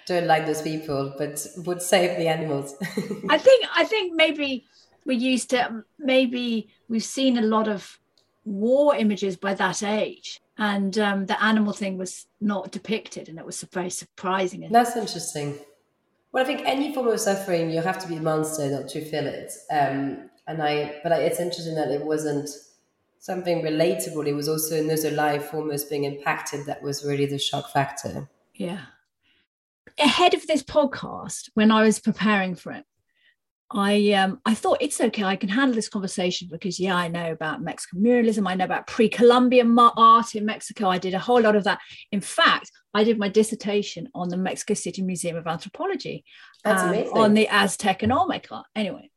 don't 0.07 0.27
like 0.27 0.45
those 0.45 0.63
people, 0.63 1.15
but 1.19 1.45
would 1.65 1.81
save 1.81 2.19
the 2.19 2.29
animals. 2.29 2.77
I 3.29 3.39
think 3.39 3.65
I 3.75 3.85
think 3.85 4.15
maybe 4.15 4.67
we 5.07 5.17
used 5.17 5.51
to 5.51 5.83
maybe 5.99 6.69
we've 6.89 7.03
seen 7.03 7.39
a 7.39 7.43
lot 7.57 7.69
of 7.69 7.99
war 8.45 8.95
images 8.95 9.37
by 9.37 9.55
that 9.55 9.83
age, 9.83 10.41
and 10.59 10.99
um, 10.99 11.27
the 11.27 11.43
animal 11.43 11.73
thing 11.73 11.97
was 11.97 12.27
not 12.41 12.73
depicted, 12.73 13.29
and 13.29 13.39
it 13.39 13.47
was 13.47 13.63
very 13.73 13.91
surprising. 13.91 14.69
That's 14.71 14.97
interesting. 14.97 15.59
Well, 16.33 16.43
I 16.43 16.47
think 16.47 16.63
any 16.67 16.93
form 16.93 17.09
of 17.09 17.21
suffering, 17.21 17.71
you 17.71 17.81
have 17.81 17.99
to 18.01 18.09
be 18.09 18.17
a 18.17 18.21
monster 18.21 18.69
not 18.69 18.89
to 18.91 19.05
feel 19.05 19.27
it. 19.27 19.53
Um, 19.71 20.29
and 20.47 20.63
I, 20.63 21.01
but 21.03 21.13
it's 21.13 21.41
interesting 21.41 21.75
that 21.77 21.91
it 21.91 22.05
wasn't 22.05 22.51
something 23.19 23.63
relatable. 23.63 24.27
It 24.27 24.35
was 24.35 24.49
also 24.49 24.79
another 24.79 25.11
life 25.11 25.55
almost 25.55 25.89
being 25.89 26.05
impacted. 26.05 26.67
That 26.67 26.83
was 26.83 27.05
really 27.05 27.27
the 27.27 27.39
shock 27.39 27.73
factor. 27.73 28.29
Yeah. 28.55 28.81
Ahead 29.99 30.35
of 30.35 30.47
this 30.47 30.63
podcast, 30.63 31.51
when 31.55 31.71
I 31.71 31.83
was 31.83 31.99
preparing 31.99 32.55
for 32.55 32.73
it, 32.73 32.85
I 33.71 34.13
um 34.13 34.41
I 34.47 34.55
thought 34.55 34.79
it's 34.81 35.01
okay. 35.01 35.25
I 35.25 35.37
can 35.37 35.51
handle 35.51 35.75
this 35.75 35.91
conversation 35.91 36.49
because 36.51 36.81
yeah, 36.81 36.97
I 36.97 37.09
know 37.09 37.33
about 37.33 37.63
Mexican 37.63 38.03
muralism. 38.03 38.49
I 38.49 38.55
know 38.55 38.65
about 38.65 38.87
pre-Columbian 38.87 39.79
art 39.79 40.35
in 40.35 40.47
Mexico. 40.47 40.89
I 40.89 40.99
did 40.99 41.13
a 41.13 41.19
whole 41.19 41.41
lot 41.41 41.55
of 41.55 41.65
that. 41.65 41.81
In 42.11 42.21
fact, 42.23 42.71
I 42.95 43.05
did 43.05 43.19
my 43.19 43.29
dissertation 43.29 44.09
on 44.15 44.31
the 44.31 44.39
Mexico 44.39 44.75
City 44.75 45.03
Museum 45.03 45.37
of 45.37 45.47
Anthropology 45.47 46.25
um, 46.65 46.95
on 47.13 47.35
the 47.35 47.49
Aztec 47.49 48.03
and 48.03 48.13
Olmec 48.13 48.49
art. 48.51 48.67
Anyway, 48.75 49.11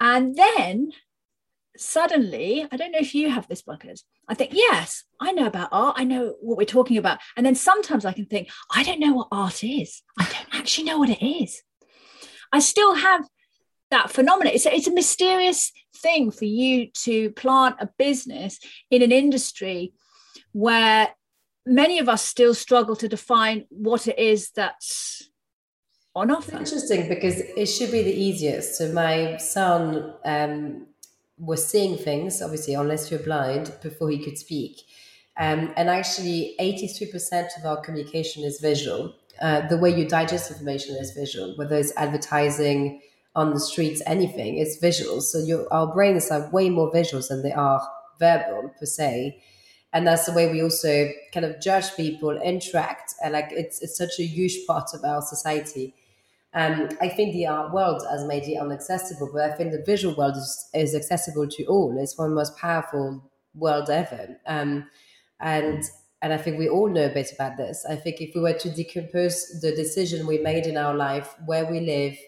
and 0.00 0.34
then 0.34 0.90
suddenly, 1.76 2.66
I 2.70 2.76
don't 2.76 2.90
know 2.90 2.98
if 2.98 3.14
you 3.14 3.30
have 3.30 3.46
this, 3.46 3.62
Buckers. 3.62 4.04
I 4.28 4.34
think, 4.34 4.50
yes, 4.52 5.04
I 5.20 5.32
know 5.32 5.46
about 5.46 5.68
art. 5.72 5.94
I 5.98 6.04
know 6.04 6.34
what 6.40 6.58
we're 6.58 6.64
talking 6.64 6.98
about. 6.98 7.18
And 7.36 7.46
then 7.46 7.54
sometimes 7.54 8.04
I 8.04 8.12
can 8.12 8.26
think, 8.26 8.48
I 8.74 8.82
don't 8.82 9.00
know 9.00 9.12
what 9.12 9.28
art 9.30 9.64
is. 9.64 10.02
I 10.18 10.24
don't 10.24 10.58
actually 10.60 10.84
know 10.84 10.98
what 10.98 11.10
it 11.10 11.24
is. 11.24 11.62
I 12.52 12.58
still 12.58 12.94
have 12.94 13.24
that 13.90 14.10
phenomenon. 14.10 14.54
It's 14.54 14.66
a, 14.66 14.74
it's 14.74 14.86
a 14.86 14.94
mysterious 14.94 15.72
thing 15.96 16.30
for 16.30 16.44
you 16.44 16.90
to 17.04 17.30
plant 17.30 17.76
a 17.80 17.88
business 17.98 18.58
in 18.90 19.02
an 19.02 19.12
industry 19.12 19.92
where 20.52 21.08
many 21.66 21.98
of 21.98 22.08
us 22.08 22.24
still 22.24 22.54
struggle 22.54 22.96
to 22.96 23.08
define 23.08 23.66
what 23.68 24.08
it 24.08 24.18
is 24.18 24.50
that's 24.50 25.30
on 26.14 26.30
offer. 26.30 26.56
Interesting 26.56 27.08
because 27.08 27.40
it 27.40 27.66
should 27.66 27.92
be 27.92 28.02
the 28.02 28.14
easiest. 28.14 28.76
So 28.76 28.92
my 28.92 29.36
son 29.36 30.14
um, 30.24 30.86
was 31.38 31.66
seeing 31.66 31.96
things, 31.96 32.42
obviously, 32.42 32.74
unless 32.74 33.10
you're 33.10 33.20
blind, 33.20 33.72
before 33.82 34.10
he 34.10 34.22
could 34.22 34.38
speak. 34.38 34.80
Um, 35.38 35.72
and 35.76 35.88
actually, 35.88 36.54
83% 36.60 37.58
of 37.58 37.64
our 37.64 37.80
communication 37.80 38.44
is 38.44 38.60
visual. 38.60 39.14
Uh, 39.40 39.66
the 39.68 39.78
way 39.78 39.90
you 39.96 40.06
digest 40.06 40.50
information 40.50 40.96
is 40.96 41.12
visual, 41.12 41.54
whether 41.56 41.76
it's 41.76 41.96
advertising 41.96 43.00
on 43.34 43.54
the 43.54 43.60
streets, 43.60 44.02
anything, 44.06 44.58
it's 44.58 44.78
visual. 44.78 45.20
So 45.20 45.66
our 45.70 45.92
brains 45.92 46.30
are 46.30 46.50
way 46.50 46.68
more 46.68 46.90
visuals 46.92 47.28
than 47.28 47.42
they 47.42 47.52
are 47.52 47.86
verbal 48.18 48.74
per 48.78 48.86
se. 48.86 49.42
And 49.92 50.06
that's 50.06 50.26
the 50.26 50.32
way 50.32 50.50
we 50.50 50.62
also 50.62 51.10
kind 51.32 51.46
of 51.46 51.60
judge 51.60 51.94
people, 51.96 52.30
interact. 52.42 53.14
And 53.22 53.32
like 53.32 53.48
it's, 53.50 53.82
it's 53.82 53.96
such 53.96 54.18
a 54.18 54.24
huge 54.24 54.66
part 54.66 54.90
of 54.94 55.04
our 55.04 55.22
society. 55.22 55.94
Um, 56.52 56.88
I 57.00 57.08
think 57.08 57.32
the 57.32 57.46
art 57.46 57.72
world 57.72 58.02
has 58.10 58.24
made 58.24 58.44
it 58.44 58.60
inaccessible, 58.60 59.30
but 59.32 59.50
I 59.50 59.54
think 59.54 59.72
the 59.72 59.84
visual 59.84 60.14
world 60.16 60.36
is, 60.36 60.68
is 60.74 60.94
accessible 60.94 61.48
to 61.48 61.64
all. 61.66 61.96
It's 61.98 62.18
one 62.18 62.26
of 62.26 62.30
the 62.30 62.36
most 62.36 62.56
powerful 62.56 63.30
world 63.54 63.90
ever. 63.90 64.36
Um, 64.46 64.88
and 65.38 65.84
and 66.22 66.34
I 66.34 66.36
think 66.36 66.58
we 66.58 66.68
all 66.68 66.88
know 66.88 67.06
a 67.06 67.14
bit 67.14 67.32
about 67.32 67.56
this. 67.56 67.86
I 67.88 67.96
think 67.96 68.20
if 68.20 68.34
we 68.34 68.42
were 68.42 68.52
to 68.52 68.70
decompose 68.70 69.60
the 69.62 69.74
decision 69.74 70.26
we 70.26 70.36
made 70.36 70.66
in 70.66 70.76
our 70.76 70.94
life, 70.94 71.34
where 71.46 71.64
we 71.64 71.80
live, 71.80 72.18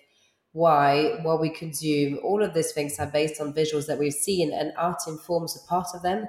why, 0.52 1.18
what 1.22 1.40
we 1.40 1.50
consume, 1.50 2.18
all 2.22 2.42
of 2.42 2.54
these 2.54 2.72
things 2.72 2.98
are 2.98 3.06
based 3.06 3.40
on 3.40 3.54
visuals 3.54 3.86
that 3.86 3.98
we've 3.98 4.12
seen, 4.12 4.52
and 4.52 4.72
art 4.76 5.02
informs 5.06 5.56
a 5.56 5.66
part 5.68 5.88
of 5.94 6.02
them. 6.02 6.28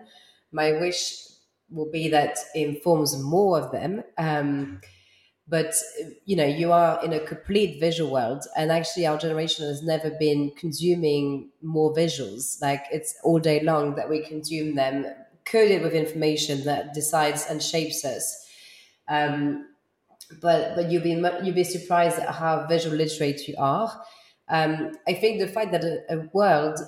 My 0.51 0.71
wish 0.73 1.15
will 1.69 1.91
be 1.91 2.07
that 2.09 2.37
informs 2.55 3.17
more 3.21 3.59
of 3.59 3.71
them. 3.71 4.03
Um, 4.17 4.81
but 5.47 5.75
you 6.25 6.35
know 6.35 6.45
you 6.45 6.71
are 6.71 7.03
in 7.03 7.11
a 7.11 7.19
complete 7.19 7.79
visual 7.79 8.11
world 8.11 8.45
and 8.55 8.71
actually 8.71 9.05
our 9.05 9.17
generation 9.17 9.65
has 9.65 9.83
never 9.83 10.09
been 10.11 10.51
consuming 10.55 11.49
more 11.61 11.93
visuals 11.93 12.61
like 12.61 12.85
it's 12.91 13.13
all 13.23 13.39
day 13.39 13.59
long 13.61 13.95
that 13.95 14.09
we 14.09 14.21
consume 14.23 14.75
them 14.75 15.05
coded 15.45 15.81
with 15.81 15.93
information 15.93 16.63
that 16.63 16.93
decides 16.93 17.45
and 17.49 17.61
shapes 17.61 18.05
us 18.05 18.39
Um, 19.09 19.72
but 20.41 20.75
but 20.75 20.91
you'll 20.91 21.03
be 21.03 21.11
you'll 21.43 21.55
be 21.55 21.63
surprised 21.63 22.19
at 22.19 22.29
how 22.29 22.65
visual 22.67 22.95
literate 22.95 23.47
you 23.47 23.55
are. 23.57 23.91
Um, 24.49 24.91
I 25.07 25.13
think 25.13 25.39
the 25.39 25.47
fact 25.47 25.71
that 25.71 25.83
a, 25.83 26.03
a 26.09 26.29
world 26.33 26.79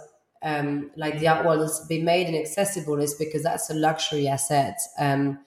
um, 0.46 0.92
like 0.96 1.20
the 1.20 1.28
art 1.28 1.46
world 1.46 1.62
has 1.62 1.86
been 1.88 2.06
made 2.06 2.28
inaccessible 2.28 3.00
is 3.00 3.16
because 3.16 3.44
that's 3.44 3.70
a 3.70 3.74
luxury 3.74 4.28
asset. 4.28 4.80
Um, 5.00 5.40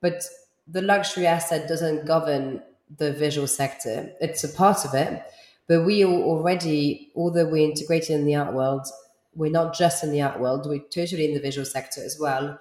but 0.00 0.24
the 0.66 0.82
luxury 0.82 1.26
asset 1.26 1.68
doesn't 1.68 2.06
govern 2.06 2.60
the 2.98 3.12
visual 3.12 3.46
sector. 3.46 4.12
It's 4.20 4.42
a 4.42 4.48
part 4.48 4.84
of 4.84 4.94
it, 4.94 5.22
but 5.68 5.84
we 5.84 6.04
already, 6.04 7.12
although 7.14 7.46
we're 7.46 7.68
integrated 7.70 8.10
in 8.10 8.26
the 8.26 8.34
art 8.34 8.52
world, 8.52 8.86
we're 9.34 9.50
not 9.50 9.74
just 9.74 10.02
in 10.02 10.10
the 10.10 10.22
art 10.22 10.40
world. 10.40 10.66
We're 10.68 10.80
totally 10.80 11.24
in 11.24 11.34
the 11.34 11.40
visual 11.40 11.64
sector 11.64 12.04
as 12.04 12.18
well, 12.20 12.58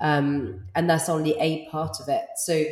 um, 0.00 0.64
and 0.74 0.90
that's 0.90 1.08
only 1.08 1.38
a 1.38 1.68
part 1.68 2.00
of 2.00 2.08
it. 2.08 2.26
So 2.36 2.64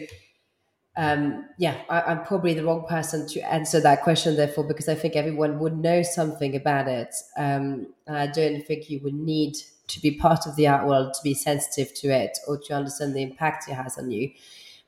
um, 0.98 1.48
yeah, 1.58 1.80
I, 1.88 2.10
am 2.10 2.24
probably 2.24 2.54
the 2.54 2.64
wrong 2.64 2.84
person 2.88 3.28
to 3.28 3.40
answer 3.40 3.80
that 3.80 4.02
question, 4.02 4.34
therefore, 4.34 4.64
because 4.64 4.88
I 4.88 4.96
think 4.96 5.14
everyone 5.14 5.60
would 5.60 5.78
know 5.78 6.02
something 6.02 6.56
about 6.56 6.88
it. 6.88 7.14
Um, 7.36 7.94
I 8.08 8.26
don't 8.26 8.66
think 8.66 8.90
you 8.90 8.98
would 9.04 9.14
need 9.14 9.54
to 9.86 10.00
be 10.00 10.18
part 10.18 10.44
of 10.44 10.56
the 10.56 10.66
art 10.66 10.88
world 10.88 11.14
to 11.14 11.20
be 11.22 11.34
sensitive 11.34 11.94
to 11.94 12.08
it 12.08 12.36
or 12.48 12.58
to 12.58 12.74
understand 12.74 13.14
the 13.14 13.22
impact 13.22 13.68
it 13.68 13.74
has 13.74 13.96
on 13.96 14.10
you. 14.10 14.32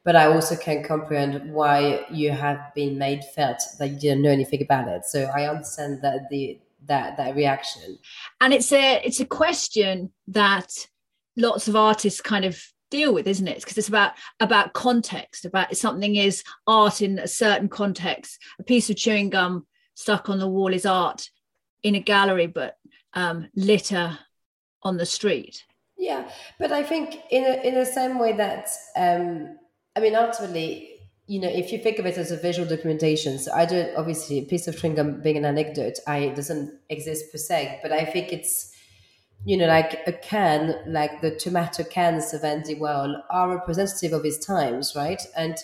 But 0.03 0.17
I 0.17 0.27
also 0.27 0.57
can 0.57 0.83
comprehend 0.83 1.55
why 1.55 2.05
you 2.11 2.33
have 2.33 2.59
been 2.75 2.99
made 2.99 3.23
felt 3.37 3.63
that 3.79 3.91
you 3.91 4.01
didn't 4.01 4.23
know 4.23 4.31
anything 4.31 4.63
about 4.63 4.89
it. 4.89 5.05
So 5.05 5.31
I 5.33 5.49
understand 5.49 6.03
that 6.03 6.29
the 6.29 6.59
that 6.87 7.19
that 7.19 7.37
reaction. 7.37 7.99
And 8.41 8.53
it's 8.53 8.73
a 8.73 9.01
it's 9.05 9.21
a 9.21 9.27
question 9.27 10.11
that 10.27 10.89
lots 11.37 11.69
of 11.69 11.77
artists 11.77 12.21
kind 12.21 12.45
of 12.45 12.61
deal 12.91 13.15
with 13.15 13.27
isn't 13.27 13.49
it? 13.49 13.61
Because 13.61 13.79
it's 13.79 13.89
about 13.89 14.13
about 14.41 14.73
context 14.73 15.45
about 15.45 15.77
something 15.77 16.17
is 16.17 16.45
art 16.67 17.03
in 17.03 17.19
a 17.19 17.29
certain 17.29 17.69
context 17.69 18.39
a 18.59 18.63
piece 18.63 18.91
of 18.91 18.97
chewing 18.97 19.31
gum 19.31 19.67
stuck 19.95 20.29
on 20.29 20.39
the 20.39 20.49
wall 20.49 20.73
is 20.73 20.87
art 20.87 21.31
in 21.83 21.95
a 21.95 22.01
gallery 22.01 22.47
but 22.47 22.77
um, 23.15 23.49
litter 23.55 24.19
on 24.83 24.97
the 24.97 25.07
street. 25.07 25.65
Yeah 25.97 26.31
but 26.59 26.73
i 26.73 26.83
think 26.83 27.21
in 27.31 27.45
a, 27.45 27.67
in 27.67 27.75
the 27.75 27.85
same 27.85 28.19
way 28.19 28.33
that 28.33 28.69
um, 28.97 29.59
i 29.97 30.01
mean 30.01 30.15
ultimately 30.15 31.01
you 31.27 31.41
know 31.41 31.49
if 31.49 31.71
you 31.73 31.79
think 31.79 31.99
of 31.99 32.07
it 32.07 32.17
as 32.17 32.31
a 32.31 32.37
visual 32.37 32.67
documentation 32.69 33.39
so 33.39 33.53
i 33.53 33.67
do 33.67 33.93
obviously 33.97 34.39
a 34.39 34.43
piece 34.43 34.67
of 34.67 34.77
chewing 34.77 34.95
gum 34.95 35.21
being 35.21 35.37
an 35.37 35.45
anecdote 35.45 35.99
i 36.07 36.29
doesn't 36.29 36.73
exist 36.89 37.31
per 37.31 37.39
se 37.39 37.79
but 37.83 37.93
i 37.93 38.05
think 38.05 38.33
it's 38.33 38.73
you 39.45 39.57
know, 39.57 39.67
like 39.67 40.01
a 40.07 40.13
can, 40.13 40.77
like 40.87 41.21
the 41.21 41.35
tomato 41.35 41.83
cans 41.85 42.35
of 42.35 42.45
Andy 42.45 42.75
Warhol, 42.75 43.23
are 43.31 43.51
representative 43.51 44.13
of 44.13 44.25
his 44.25 44.39
times, 44.39 44.95
right? 44.95 45.23
And 45.37 45.57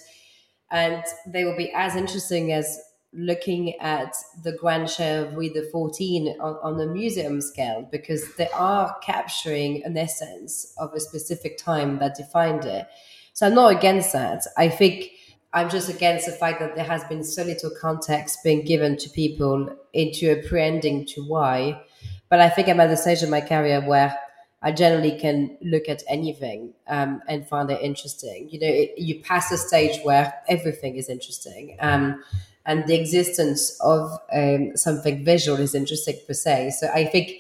and 0.71 1.05
they 1.27 1.45
will 1.45 1.57
be 1.57 1.73
as 1.73 1.95
interesting 1.95 2.53
as 2.53 2.81
looking 3.13 3.79
at 3.81 4.15
the 4.43 4.53
Grand 4.53 4.89
Chair 4.89 5.27
of 5.27 5.35
Louis 5.35 5.55
Fourteen 5.71 6.37
on, 6.41 6.57
on 6.63 6.81
a 6.81 6.93
museum 6.93 7.41
scale 7.41 7.89
because 7.91 8.35
they 8.37 8.49
are 8.49 8.97
capturing 9.03 9.85
an 9.85 9.97
essence 9.97 10.73
of 10.79 10.93
a 10.95 11.01
specific 11.01 11.59
time 11.59 11.99
that 11.99 12.17
defined 12.17 12.65
it. 12.65 12.87
So 13.33 13.47
I'm 13.47 13.55
not 13.55 13.77
against 13.77 14.13
that. 14.13 14.45
I 14.57 14.69
think 14.69 15.11
I'm 15.53 15.71
just 15.71 15.89
against 15.89 16.27
the 16.27 16.33
fact 16.33 16.61
that 16.61 16.75
there 16.75 16.85
has 16.85 17.05
been 17.05 17.25
so 17.25 17.43
little 17.43 17.71
context 17.81 18.41
being 18.43 18.65
given 18.65 18.97
to 18.99 19.09
people 19.11 19.69
into 19.93 20.33
a 20.33 20.43
pre-ending 20.47 21.07
to 21.07 21.23
why 21.23 21.81
but 22.29 22.41
I 22.41 22.49
think 22.49 22.69
I'm 22.69 22.81
at 22.81 22.89
the 22.89 22.97
stage 22.97 23.23
of 23.23 23.31
my 23.31 23.41
career 23.41 23.81
where 23.81 24.19
I 24.63 24.73
generally 24.73 25.19
can 25.19 25.57
look 25.63 25.89
at 25.89 26.03
anything 26.09 26.75
um, 26.89 27.23
and 27.29 27.47
find 27.47 27.71
it 27.71 27.81
interesting. 27.83 28.49
You 28.51 28.61
know, 28.61 28.67
it, 28.67 28.95
you 28.97 29.21
pass 29.21 29.53
a 29.53 29.59
stage 29.59 30.01
where 30.03 30.35
everything 30.49 30.97
is 30.97 31.09
interesting, 31.09 31.77
um, 31.81 32.23
and 32.65 32.87
the 32.87 32.99
existence 32.99 33.79
of 33.81 34.19
um, 34.33 34.77
something 34.77 35.25
visual 35.25 35.59
is 35.59 35.75
interesting 35.75 36.17
per 36.27 36.33
se. 36.35 36.73
So 36.81 36.89
I 36.93 37.05
think, 37.05 37.31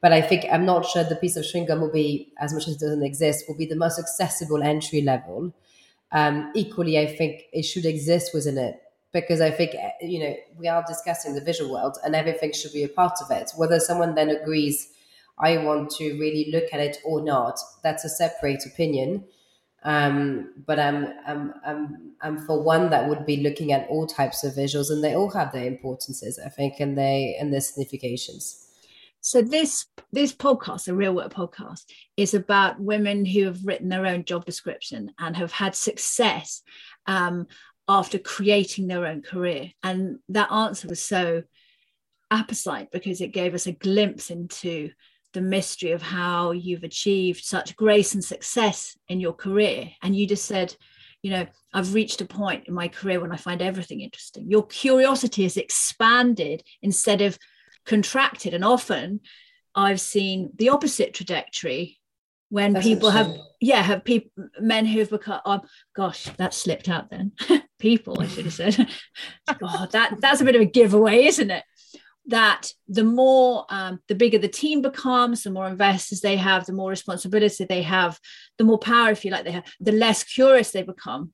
but 0.00 0.12
I 0.12 0.20
think 0.20 0.44
I'm 0.50 0.64
not 0.64 0.84
sure 0.86 1.04
the 1.04 1.14
piece 1.14 1.36
of 1.36 1.44
chewing 1.44 1.66
will 1.68 1.92
be 1.92 2.32
as 2.38 2.52
much 2.52 2.66
as 2.66 2.76
it 2.76 2.80
doesn't 2.80 3.04
exist 3.04 3.44
will 3.46 3.56
be 3.56 3.66
the 3.66 3.76
most 3.76 3.98
accessible 3.98 4.62
entry 4.62 5.02
level. 5.02 5.54
Um, 6.10 6.50
equally, 6.54 6.98
I 6.98 7.06
think 7.06 7.44
it 7.52 7.62
should 7.62 7.86
exist 7.86 8.34
within 8.34 8.58
it 8.58 8.82
because 9.12 9.40
I 9.40 9.50
think 9.50 9.74
eh, 9.74 9.90
you 10.00 10.20
know 10.20 10.36
we 10.58 10.68
are 10.68 10.84
discussing 10.86 11.34
the 11.34 11.40
visual 11.40 11.72
world 11.72 11.98
and 12.04 12.14
everything 12.14 12.52
should 12.52 12.72
be 12.72 12.84
a 12.84 12.88
part 12.88 13.18
of 13.20 13.30
it. 13.30 13.52
Whether 13.56 13.78
someone 13.78 14.14
then 14.14 14.30
agrees, 14.30 14.88
I 15.38 15.58
want 15.58 15.90
to 15.92 16.18
really 16.18 16.50
look 16.50 16.72
at 16.72 16.80
it 16.80 16.98
or 17.04 17.22
not, 17.22 17.58
that's 17.82 18.04
a 18.04 18.08
separate 18.08 18.64
opinion. 18.66 19.24
Um, 19.84 20.52
but 20.64 20.78
I'm, 20.78 21.12
I'm 21.26 21.54
I'm 21.66 22.12
I'm 22.20 22.46
for 22.46 22.62
one 22.62 22.90
that 22.90 23.08
would 23.08 23.26
be 23.26 23.38
looking 23.38 23.72
at 23.72 23.88
all 23.88 24.06
types 24.06 24.44
of 24.44 24.54
visuals, 24.54 24.90
and 24.90 25.02
they 25.02 25.14
all 25.14 25.30
have 25.30 25.52
their 25.52 25.66
importances, 25.66 26.38
I 26.44 26.50
think, 26.50 26.74
and 26.78 26.96
they 26.96 27.36
and 27.40 27.52
their 27.52 27.60
significations. 27.60 28.68
So 29.24 29.42
this 29.42 29.86
this 30.12 30.32
podcast, 30.32 30.84
the 30.84 30.94
Real 30.94 31.14
Work 31.14 31.32
podcast, 31.32 31.84
is 32.16 32.34
about 32.34 32.80
women 32.80 33.24
who 33.24 33.44
have 33.44 33.64
written 33.64 33.88
their 33.88 34.06
own 34.06 34.24
job 34.24 34.44
description 34.44 35.12
and 35.18 35.36
have 35.36 35.52
had 35.52 35.74
success 35.74 36.62
um, 37.06 37.46
after 37.92 38.18
creating 38.18 38.86
their 38.86 39.06
own 39.06 39.22
career? 39.22 39.70
And 39.82 40.18
that 40.30 40.50
answer 40.50 40.88
was 40.88 41.02
so 41.02 41.42
apposite 42.30 42.90
because 42.90 43.20
it 43.20 43.32
gave 43.32 43.54
us 43.54 43.66
a 43.66 43.72
glimpse 43.72 44.30
into 44.30 44.90
the 45.34 45.40
mystery 45.40 45.92
of 45.92 46.02
how 46.02 46.52
you've 46.52 46.84
achieved 46.84 47.44
such 47.44 47.76
grace 47.76 48.14
and 48.14 48.24
success 48.24 48.96
in 49.08 49.20
your 49.20 49.32
career. 49.32 49.90
And 50.02 50.16
you 50.16 50.26
just 50.26 50.44
said, 50.44 50.74
you 51.22 51.30
know, 51.30 51.46
I've 51.72 51.94
reached 51.94 52.20
a 52.20 52.26
point 52.26 52.64
in 52.66 52.74
my 52.74 52.88
career 52.88 53.20
when 53.20 53.32
I 53.32 53.36
find 53.36 53.62
everything 53.62 54.00
interesting. 54.00 54.50
Your 54.50 54.66
curiosity 54.66 55.44
has 55.44 55.56
expanded 55.56 56.62
instead 56.82 57.22
of 57.22 57.38
contracted. 57.86 58.54
And 58.54 58.64
often 58.64 59.20
I've 59.74 60.00
seen 60.00 60.50
the 60.56 60.70
opposite 60.70 61.14
trajectory 61.14 61.98
when 62.52 62.74
That's 62.74 62.84
people 62.84 63.08
have 63.08 63.34
yeah 63.62 63.80
have 63.80 64.04
people 64.04 64.30
men 64.60 64.84
who've 64.84 65.08
become 65.08 65.40
oh 65.46 65.60
gosh 65.96 66.24
that 66.36 66.52
slipped 66.52 66.86
out 66.86 67.08
then 67.08 67.32
people 67.82 68.20
i 68.20 68.26
should 68.28 68.44
have 68.44 68.54
said. 68.54 68.88
God 69.58 69.90
that 69.90 70.20
that's 70.20 70.40
a 70.40 70.44
bit 70.44 70.54
of 70.54 70.62
a 70.62 70.66
giveaway 70.66 71.24
isn't 71.24 71.50
it? 71.50 71.64
That 72.26 72.72
the 72.86 73.02
more 73.02 73.66
um, 73.68 73.98
the 74.06 74.14
bigger 74.14 74.38
the 74.38 74.48
team 74.48 74.80
becomes 74.80 75.42
the 75.42 75.50
more 75.50 75.66
investors 75.66 76.20
they 76.20 76.36
have 76.36 76.64
the 76.64 76.72
more 76.72 76.90
responsibility 76.90 77.64
they 77.64 77.82
have 77.82 78.18
the 78.58 78.64
more 78.64 78.78
power 78.78 79.10
if 79.10 79.24
you 79.24 79.32
like 79.32 79.44
they 79.44 79.50
have 79.58 79.66
the 79.80 79.92
less 79.92 80.22
curious 80.22 80.70
they 80.70 80.84
become. 80.84 81.32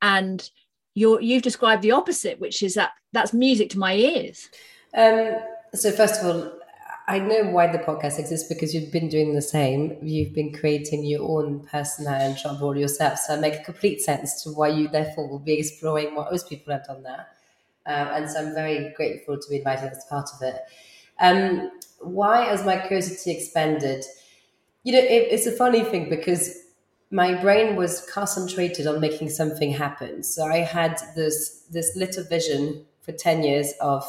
And 0.00 0.48
you're 0.94 1.20
you've 1.20 1.42
described 1.42 1.82
the 1.82 1.92
opposite 1.92 2.38
which 2.38 2.62
is 2.62 2.74
that 2.74 2.92
that's 3.12 3.32
music 3.32 3.70
to 3.70 3.78
my 3.78 3.94
ears. 3.94 4.48
Um, 4.96 5.38
so 5.74 5.90
first 5.90 6.22
of 6.22 6.26
all 6.26 6.57
I 7.08 7.18
know 7.20 7.44
why 7.44 7.72
the 7.72 7.78
podcast 7.78 8.18
exists 8.18 8.46
because 8.46 8.74
you've 8.74 8.92
been 8.92 9.08
doing 9.08 9.34
the 9.34 9.40
same. 9.40 9.96
You've 10.02 10.34
been 10.34 10.52
creating 10.52 11.06
your 11.06 11.22
own 11.22 11.60
persona 11.60 12.10
and 12.10 12.36
job 12.36 12.60
role 12.60 12.76
yourself. 12.76 13.18
So 13.18 13.32
it 13.32 13.40
makes 13.40 13.64
complete 13.64 14.02
sense 14.02 14.42
to 14.42 14.50
why 14.50 14.68
you 14.68 14.88
therefore 14.88 15.26
will 15.26 15.38
be 15.38 15.58
exploring 15.58 16.14
what 16.14 16.30
most 16.30 16.50
people 16.50 16.70
have 16.74 16.86
done 16.86 17.02
there. 17.02 17.26
Um, 17.86 18.08
and 18.08 18.30
so 18.30 18.40
I'm 18.40 18.54
very 18.54 18.92
grateful 18.94 19.38
to 19.38 19.48
be 19.48 19.56
invited 19.56 19.90
as 19.90 20.04
part 20.04 20.28
of 20.34 20.42
it. 20.42 20.56
Um, 21.18 21.70
why 22.00 22.44
has 22.44 22.66
my 22.66 22.76
curiosity 22.76 23.30
expanded? 23.30 24.04
You 24.82 24.92
know, 24.92 24.98
it, 24.98 25.28
it's 25.30 25.46
a 25.46 25.52
funny 25.52 25.84
thing 25.84 26.10
because 26.10 26.58
my 27.10 27.40
brain 27.40 27.74
was 27.74 28.06
concentrated 28.10 28.86
on 28.86 29.00
making 29.00 29.30
something 29.30 29.72
happen. 29.72 30.22
So 30.22 30.44
I 30.44 30.58
had 30.58 31.00
this 31.16 31.64
this 31.70 31.96
little 31.96 32.24
vision 32.24 32.84
for 33.00 33.12
10 33.12 33.42
years 33.44 33.72
of 33.80 34.04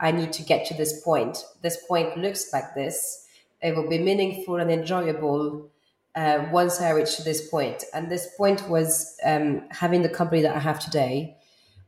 I 0.00 0.10
need 0.10 0.32
to 0.32 0.42
get 0.42 0.66
to 0.66 0.74
this 0.74 1.02
point. 1.02 1.44
This 1.60 1.76
point 1.86 2.16
looks 2.16 2.52
like 2.52 2.74
this. 2.74 3.26
It 3.62 3.76
will 3.76 3.88
be 3.88 3.98
meaningful 3.98 4.56
and 4.56 4.70
enjoyable 4.70 5.68
uh, 6.14 6.46
once 6.50 6.80
I 6.80 6.90
reach 6.90 7.18
this 7.18 7.48
point. 7.48 7.84
And 7.92 8.10
this 8.10 8.34
point 8.36 8.68
was 8.68 9.16
um, 9.24 9.62
having 9.70 10.02
the 10.02 10.08
company 10.08 10.40
that 10.42 10.56
I 10.56 10.58
have 10.58 10.80
today, 10.80 11.36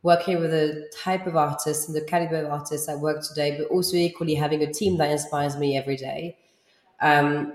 working 0.03 0.39
with 0.39 0.51
the 0.51 0.89
type 0.95 1.25
of 1.25 1.35
artists 1.35 1.87
and 1.87 1.95
the 1.95 2.05
caliber 2.05 2.45
of 2.45 2.51
artists 2.51 2.87
I 2.87 2.95
work 2.95 3.23
today, 3.23 3.57
but 3.57 3.67
also 3.67 3.97
equally 3.97 4.35
having 4.35 4.61
a 4.61 4.71
team 4.71 4.97
that 4.97 5.09
inspires 5.09 5.57
me 5.57 5.75
every 5.75 5.97
day. 5.97 6.37
Um, 7.01 7.53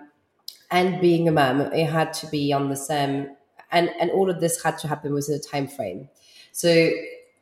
and 0.71 1.01
being 1.01 1.29
a 1.29 1.33
mom, 1.33 1.61
it 1.61 1.87
had 1.87 2.13
to 2.15 2.27
be 2.27 2.53
on 2.53 2.69
the 2.69 2.77
same, 2.77 3.31
and, 3.71 3.91
and 4.01 4.11
all 4.11 4.29
of 4.29 4.41
this 4.41 4.63
had 4.63 4.77
to 4.79 4.89
happen 4.89 5.15
within 5.15 5.37
a 5.37 5.39
time 5.39 5.69
frame. 5.69 6.09
So 6.53 6.91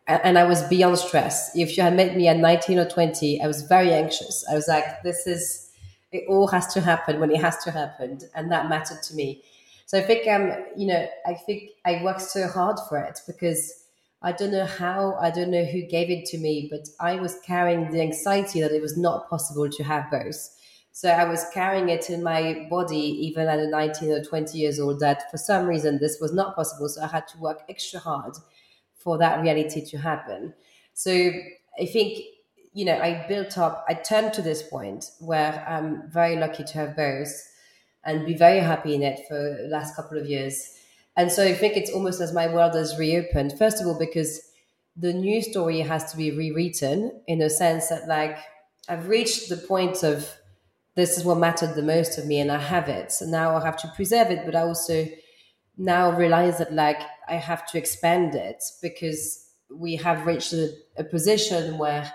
and 0.06 0.38
I 0.38 0.44
was 0.44 0.62
beyond 0.64 0.98
stress. 0.98 1.50
If 1.56 1.76
you 1.76 1.82
had 1.82 1.96
met 1.96 2.16
me 2.16 2.28
at 2.28 2.36
19 2.36 2.78
or 2.78 2.88
20, 2.88 3.40
I 3.42 3.46
was 3.46 3.62
very 3.62 3.92
anxious. 3.92 4.44
I 4.50 4.54
was 4.54 4.68
like, 4.68 5.02
this 5.02 5.26
is, 5.26 5.70
it 6.12 6.24
all 6.28 6.46
has 6.48 6.72
to 6.74 6.80
happen 6.80 7.18
when 7.18 7.32
it 7.32 7.40
has 7.40 7.56
to 7.64 7.72
happen. 7.72 8.20
And 8.34 8.50
that 8.52 8.68
mattered 8.68 9.02
to 9.04 9.14
me. 9.14 9.42
So 9.86 9.98
I 9.98 10.02
think, 10.02 10.28
um, 10.28 10.52
you 10.76 10.86
know, 10.86 11.08
I 11.26 11.34
think 11.34 11.70
I 11.84 12.02
worked 12.04 12.22
so 12.22 12.46
hard 12.46 12.78
for 12.88 12.98
it 12.98 13.20
because 13.26 13.84
I 14.22 14.32
don't 14.32 14.52
know 14.52 14.66
how, 14.66 15.16
I 15.20 15.30
don't 15.30 15.50
know 15.50 15.64
who 15.64 15.82
gave 15.82 16.10
it 16.10 16.24
to 16.26 16.38
me, 16.38 16.68
but 16.70 16.88
I 17.00 17.16
was 17.16 17.40
carrying 17.44 17.90
the 17.90 18.00
anxiety 18.00 18.60
that 18.60 18.72
it 18.72 18.82
was 18.82 18.96
not 18.96 19.28
possible 19.28 19.68
to 19.68 19.84
have 19.84 20.10
both. 20.10 20.50
So 20.92 21.10
I 21.10 21.24
was 21.24 21.44
carrying 21.52 21.88
it 21.88 22.10
in 22.10 22.22
my 22.22 22.66
body 22.70 22.96
even 22.96 23.48
at 23.48 23.68
19 23.68 24.10
or 24.10 24.24
20 24.24 24.56
years 24.56 24.80
old 24.80 25.00
that 25.00 25.30
for 25.30 25.36
some 25.36 25.66
reason 25.66 25.98
this 25.98 26.18
was 26.20 26.32
not 26.32 26.56
possible. 26.56 26.88
So 26.88 27.02
I 27.02 27.08
had 27.08 27.28
to 27.28 27.38
work 27.38 27.62
extra 27.68 28.00
hard 28.00 28.34
for 28.98 29.18
that 29.18 29.40
reality 29.40 29.85
to 29.87 29.98
happen. 29.98 30.54
So 30.94 31.32
I 31.80 31.87
think, 31.87 32.18
you 32.72 32.85
know, 32.85 32.98
I 32.98 33.26
built 33.28 33.59
up, 33.59 33.85
I 33.88 33.94
turned 33.94 34.32
to 34.35 34.42
this 34.42 34.62
point 34.62 35.11
where 35.20 35.64
I'm 35.68 36.11
very 36.11 36.37
lucky 36.37 36.64
to 36.64 36.74
have 36.74 36.96
both 36.96 37.32
and 38.04 38.26
be 38.26 38.35
very 38.35 38.61
happy 38.61 38.94
in 38.94 39.02
it 39.02 39.20
for 39.28 39.59
the 39.62 39.68
last 39.68 39.96
couple 39.96 40.18
of 40.18 40.26
years. 40.26 40.72
And 41.16 41.30
so 41.30 41.44
I 41.44 41.54
think 41.54 41.76
it's 41.76 41.90
almost 41.90 42.20
as 42.20 42.32
my 42.32 42.46
world 42.46 42.74
has 42.74 42.98
reopened. 42.98 43.59
First 43.59 43.80
of 43.80 43.87
all, 43.87 43.98
because 43.98 44.40
the 44.96 45.12
new 45.12 45.42
story 45.42 45.80
has 45.80 46.11
to 46.11 46.16
be 46.16 46.30
rewritten 46.30 47.20
in 47.26 47.42
a 47.42 47.50
sense 47.50 47.88
that 47.88 48.09
like 48.09 48.38
I've 48.88 49.09
reached 49.09 49.48
the 49.48 49.56
point 49.56 50.02
of 50.02 50.30
this 50.94 51.18
is 51.18 51.24
what 51.24 51.38
mattered 51.38 51.74
the 51.74 51.82
most 51.82 52.16
of 52.18 52.26
me 52.26 52.40
and 52.40 52.50
I 52.50 52.59
have 52.59 52.88
it. 52.88 53.12
So 53.12 53.26
now 53.26 53.56
I 53.56 53.64
have 53.64 53.76
to 53.78 53.92
preserve 53.94 54.30
it, 54.30 54.46
but 54.46 54.56
I 54.56 54.62
also 54.62 55.06
now 55.76 56.16
realize 56.16 56.59
that 56.59 56.72
like 56.72 57.00
I 57.28 57.34
have 57.34 57.66
to 57.68 57.78
expand 57.78 58.34
it 58.34 58.62
because 58.82 59.46
we 59.70 59.96
have 59.96 60.26
reached 60.26 60.52
a, 60.52 60.70
a 60.96 61.04
position 61.04 61.78
where 61.78 62.12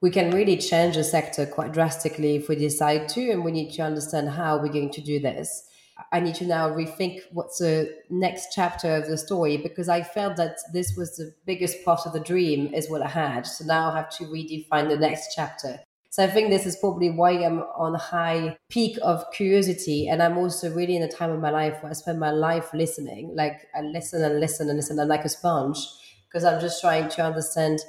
we 0.00 0.10
can 0.10 0.30
really 0.30 0.56
change 0.56 0.94
the 0.94 1.04
sector 1.04 1.44
quite 1.44 1.72
drastically 1.72 2.36
if 2.36 2.48
we 2.48 2.56
decide 2.56 3.08
to, 3.10 3.30
and 3.30 3.44
we 3.44 3.50
need 3.50 3.72
to 3.72 3.82
understand 3.82 4.28
how 4.28 4.58
we're 4.58 4.72
going 4.72 4.92
to 4.92 5.00
do 5.00 5.18
this. 5.18 5.64
I 6.12 6.20
need 6.20 6.36
to 6.36 6.46
now 6.46 6.70
rethink 6.70 7.22
what's 7.32 7.58
the 7.58 7.92
next 8.08 8.54
chapter 8.54 8.94
of 8.94 9.08
the 9.08 9.18
story 9.18 9.56
because 9.56 9.88
I 9.88 10.02
felt 10.02 10.36
that 10.36 10.58
this 10.72 10.96
was 10.96 11.16
the 11.16 11.34
biggest 11.44 11.84
part 11.84 12.06
of 12.06 12.12
the 12.12 12.20
dream 12.20 12.72
is 12.72 12.88
what 12.88 13.02
I 13.02 13.08
had. 13.08 13.46
So 13.46 13.64
now 13.64 13.90
I 13.90 13.96
have 13.96 14.10
to 14.10 14.24
redefine 14.24 14.88
the 14.88 14.96
next 14.96 15.34
chapter. 15.34 15.80
So 16.10 16.24
I 16.24 16.26
think 16.26 16.50
this 16.50 16.66
is 16.66 16.76
probably 16.76 17.10
why 17.10 17.32
I'm 17.32 17.60
on 17.76 17.94
high 17.94 18.56
peak 18.70 18.98
of 19.02 19.24
curiosity. 19.32 20.08
And 20.08 20.22
I'm 20.22 20.38
also 20.38 20.72
really 20.72 20.96
in 20.96 21.02
a 21.02 21.10
time 21.10 21.30
of 21.30 21.40
my 21.40 21.50
life 21.50 21.82
where 21.82 21.90
I 21.90 21.94
spend 21.94 22.18
my 22.18 22.30
life 22.30 22.72
listening. 22.72 23.34
Like 23.34 23.68
I 23.74 23.82
listen 23.82 24.24
and 24.24 24.40
listen 24.40 24.68
and 24.68 24.76
listen. 24.76 24.98
I'm 24.98 25.08
like 25.08 25.24
a 25.24 25.28
sponge 25.28 25.78
because 26.26 26.44
I'm 26.44 26.60
just 26.60 26.80
trying 26.80 27.08
to 27.10 27.22
understand 27.22 27.80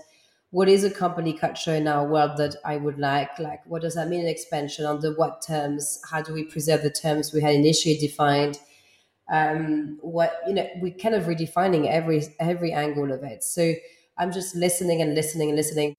what 0.51 0.67
is 0.67 0.83
a 0.83 0.89
company 0.89 1.33
culture 1.33 1.75
in 1.75 1.87
our 1.87 2.07
world 2.07 2.37
that 2.37 2.55
I 2.65 2.77
would 2.77 2.97
like? 2.97 3.37
Like, 3.37 3.61
what 3.65 3.83
does 3.83 3.95
that 3.95 4.07
mean 4.09 4.21
in 4.21 4.27
expansion? 4.27 4.85
Under 4.85 5.13
what 5.13 5.43
terms? 5.45 6.01
How 6.09 6.21
do 6.21 6.33
we 6.33 6.43
preserve 6.43 6.81
the 6.81 6.89
terms 6.89 7.33
we 7.33 7.41
had 7.41 7.53
initially 7.53 7.97
defined? 7.97 8.59
Um, 9.31 9.99
what 10.01 10.39
you 10.47 10.55
know, 10.55 10.67
we're 10.81 10.95
kind 10.95 11.13
of 11.13 11.25
redefining 11.25 11.87
every 11.87 12.23
every 12.39 12.73
angle 12.73 13.11
of 13.11 13.23
it. 13.23 13.43
So 13.43 13.73
I'm 14.17 14.31
just 14.31 14.55
listening 14.55 15.01
and 15.01 15.13
listening 15.13 15.49
and 15.49 15.57
listening. 15.57 15.95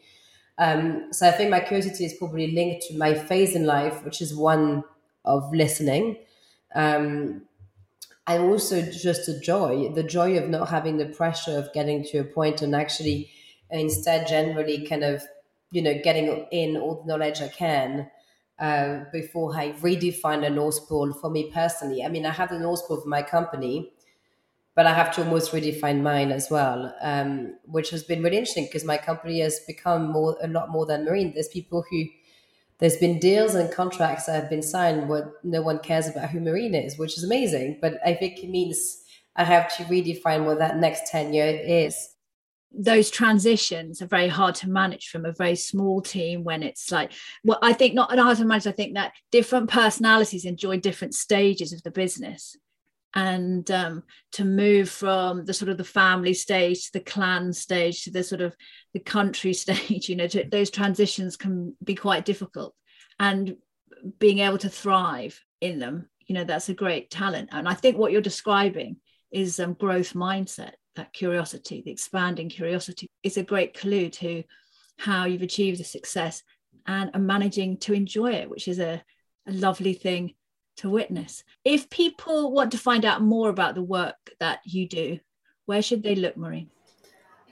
Um, 0.61 1.13
so 1.13 1.27
I 1.27 1.33
think 1.33 1.51
my 1.51 1.61
curiosity 1.61 2.05
is 2.05 2.15
probably 2.15 2.53
linked 2.53 2.87
to 2.89 2.99
my 2.99 3.15
phase 3.15 3.57
in 3.57 3.65
life, 3.67 4.05
which 4.05 4.21
is 4.21 4.37
one 4.37 4.85
of 5.25 5.53
listening. 5.53 6.19
Um, 6.75 7.43
and 8.27 8.43
also 8.45 8.83
just 8.83 9.27
the 9.27 9.41
joy, 9.41 9.91
the 9.95 10.03
joy 10.03 10.39
of 10.39 10.49
not 10.49 10.69
having 10.69 10.99
the 10.99 11.07
pressure 11.07 11.59
of 11.59 11.73
getting 11.73 12.05
to 12.05 12.19
a 12.19 12.25
point 12.25 12.63
and 12.63 12.77
actually 12.77 13.31
instead 13.71 14.29
generally 14.29 14.87
kind 14.87 15.03
of, 15.03 15.23
you 15.73 15.83
know, 15.83 15.95
getting 16.05 16.47
in 16.53 16.77
all 16.77 17.03
the 17.03 17.09
knowledge 17.09 17.41
I 17.41 17.49
can 17.49 18.11
uh, 18.59 19.05
before 19.13 19.57
I 19.57 19.73
redefine 19.73 20.43
the 20.43 20.51
North 20.51 20.89
Pole 20.89 21.13
for 21.15 21.31
me 21.31 21.51
personally. 21.51 22.05
I 22.05 22.09
mean, 22.09 22.27
I 22.27 22.31
have 22.31 22.51
the 22.51 22.59
North 22.59 22.87
Pole 22.87 23.01
for 23.01 23.09
my 23.09 23.23
company, 23.23 23.93
but 24.77 24.87
I 24.87 24.95
have 24.95 25.15
to 25.17 25.25
almost 25.25 25.53
redefine 25.53 26.01
mine 26.01 26.31
as 26.31 26.49
well, 26.51 26.95
um, 27.03 27.57
which 27.65 27.91
has 27.91 28.03
been 28.05 28.23
really 28.23 28.39
interesting 28.39 28.67
because 28.67 28.85
my 28.85 28.97
company 28.97 29.41
has 29.41 29.61
become 29.67 30.11
more 30.11 30.37
a 30.43 30.49
lot 30.49 30.71
more 30.71 30.87
than 30.87 31.05
Marine. 31.05 31.33
There's 31.35 31.49
people 31.49 31.85
who 31.91 32.05
there's 32.79 32.97
been 32.97 33.19
deals 33.19 33.55
and 33.55 33.73
contracts 33.73 34.27
that 34.27 34.41
have 34.41 34.51
been 34.51 34.63
signed 34.63 35.09
where 35.09 35.35
no 35.43 35.61
one 35.61 35.81
cares 35.81 36.09
about 36.09 36.31
who 36.31 36.41
Marine 36.41 36.75
is, 36.75 36.99
which 36.99 37.19
is 37.19 37.25
amazing. 37.25 37.79
But 37.81 37.99
I 38.05 38.15
think 38.15 38.43
it 38.43 38.49
means 38.49 39.03
I 39.37 39.45
have 39.45 39.75
to 39.77 39.85
redefine 39.85 40.45
what 40.45 40.59
that 40.59 40.79
next 40.79 41.11
tenure 41.11 41.45
is. 41.45 42.09
Those 42.73 43.11
transitions 43.11 44.01
are 44.01 44.07
very 44.07 44.29
hard 44.29 44.55
to 44.57 44.71
manage 44.71 45.09
from 45.09 45.25
a 45.25 45.33
very 45.33 45.57
small 45.57 46.01
team 46.01 46.45
when 46.45 46.63
it's 46.63 46.93
like, 46.93 47.13
well, 47.45 47.59
I 47.61 47.73
think 47.73 47.95
not 47.95 48.17
hard 48.17 48.39
to 48.39 48.45
manage. 48.45 48.69
I 48.69 48.73
think 48.73 48.95
that 48.95 49.13
different 49.33 49.69
personalities 49.69 50.45
enjoy 50.45 50.79
different 50.79 51.15
stages 51.15 51.73
of 51.73 51.83
the 51.83 51.91
business 51.91 52.57
and 53.15 53.71
um, 53.71 54.03
to 54.33 54.45
move 54.45 54.89
from 54.89 55.45
the 55.45 55.55
sort 55.55 55.69
of 55.69 55.77
the 55.79 55.85
family 55.85 56.35
stage 56.35 56.87
to 56.87 56.93
the 56.95 57.01
clan 57.01 57.53
stage 57.53 58.05
to 58.05 58.11
the 58.11 58.23
sort 58.23 58.41
of 58.41 58.55
the 58.95 59.01
country 59.01 59.53
stage 59.65 60.09
you 60.09 60.17
know 60.17 60.27
to, 60.27 60.45
those 60.51 60.71
transitions 60.71 61.37
can 61.37 61.77
be 61.83 61.95
quite 61.95 62.25
difficult. 62.25 62.75
And 63.19 63.57
being 64.19 64.39
able 64.39 64.59
to 64.59 64.69
thrive 64.69 65.39
in 65.61 65.79
them 65.79 66.09
you 66.27 66.35
know 66.35 66.45
that's 66.45 66.69
a 66.69 66.75
great 66.75 67.11
talent. 67.11 67.51
And 67.53 67.69
i 67.69 67.75
think 67.75 67.99
what 67.99 68.13
you're 68.13 68.21
describing 68.21 68.97
is 69.33 69.61
um, 69.61 69.75
growth 69.75 70.15
mindset 70.15 70.73
that 70.97 71.13
curiosity 71.13 71.83
the 71.85 71.91
expanding 71.91 72.49
curiosity 72.49 73.09
is 73.23 73.37
a 73.37 73.43
great 73.43 73.79
clue 73.79 74.09
to 74.09 74.43
how 74.99 75.25
you've 75.25 75.43
achieved 75.43 75.81
the 75.81 75.85
success 75.85 76.43
and 76.87 77.11
are 77.15 77.21
managing 77.21 77.79
to 77.79 77.93
enjoy 77.93 78.33
it 78.33 78.51
which 78.51 78.69
is 78.69 78.79
a, 78.79 79.03
a 79.47 79.53
lovely 79.53 79.95
thing 79.95 80.35
to 80.81 80.91
witness. 80.91 81.45
If 81.65 81.91
people 81.91 82.53
want 82.53 82.73
to 82.73 82.79
find 82.79 83.05
out 83.05 83.23
more 83.23 83.49
about 83.49 83.75
the 83.75 83.83
work 83.83 84.17
that 84.39 84.61
you 84.65 84.89
do, 84.89 85.21
where 85.67 85.83
should 85.83 86.03
they 86.03 86.15
look, 86.15 86.37
Marie? 86.37 86.69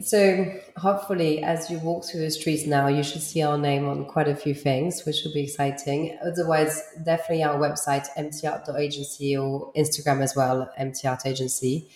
So, 0.01 0.47
hopefully, 0.77 1.43
as 1.43 1.71
you 1.71 1.79
walk 1.81 2.05
through 2.05 2.21
the 2.21 2.31
streets 2.31 2.67
now, 2.67 2.87
you 2.87 3.03
should 3.03 3.21
see 3.21 3.43
our 3.43 3.59
name 3.59 3.89
on 3.89 4.05
quite 4.05 4.29
a 4.29 4.37
few 4.37 4.55
things, 4.55 5.05
which 5.05 5.25
will 5.25 5.33
be 5.33 5.43
exciting. 5.43 6.17
Otherwise, 6.25 6.83
definitely 7.05 7.43
our 7.43 7.59
website, 7.59 8.07
mtart.agency, 8.17 9.37
or 9.37 9.73
Instagram 9.73 10.23
as 10.23 10.37
well, 10.37 10.71
mtartagency. 10.79 11.89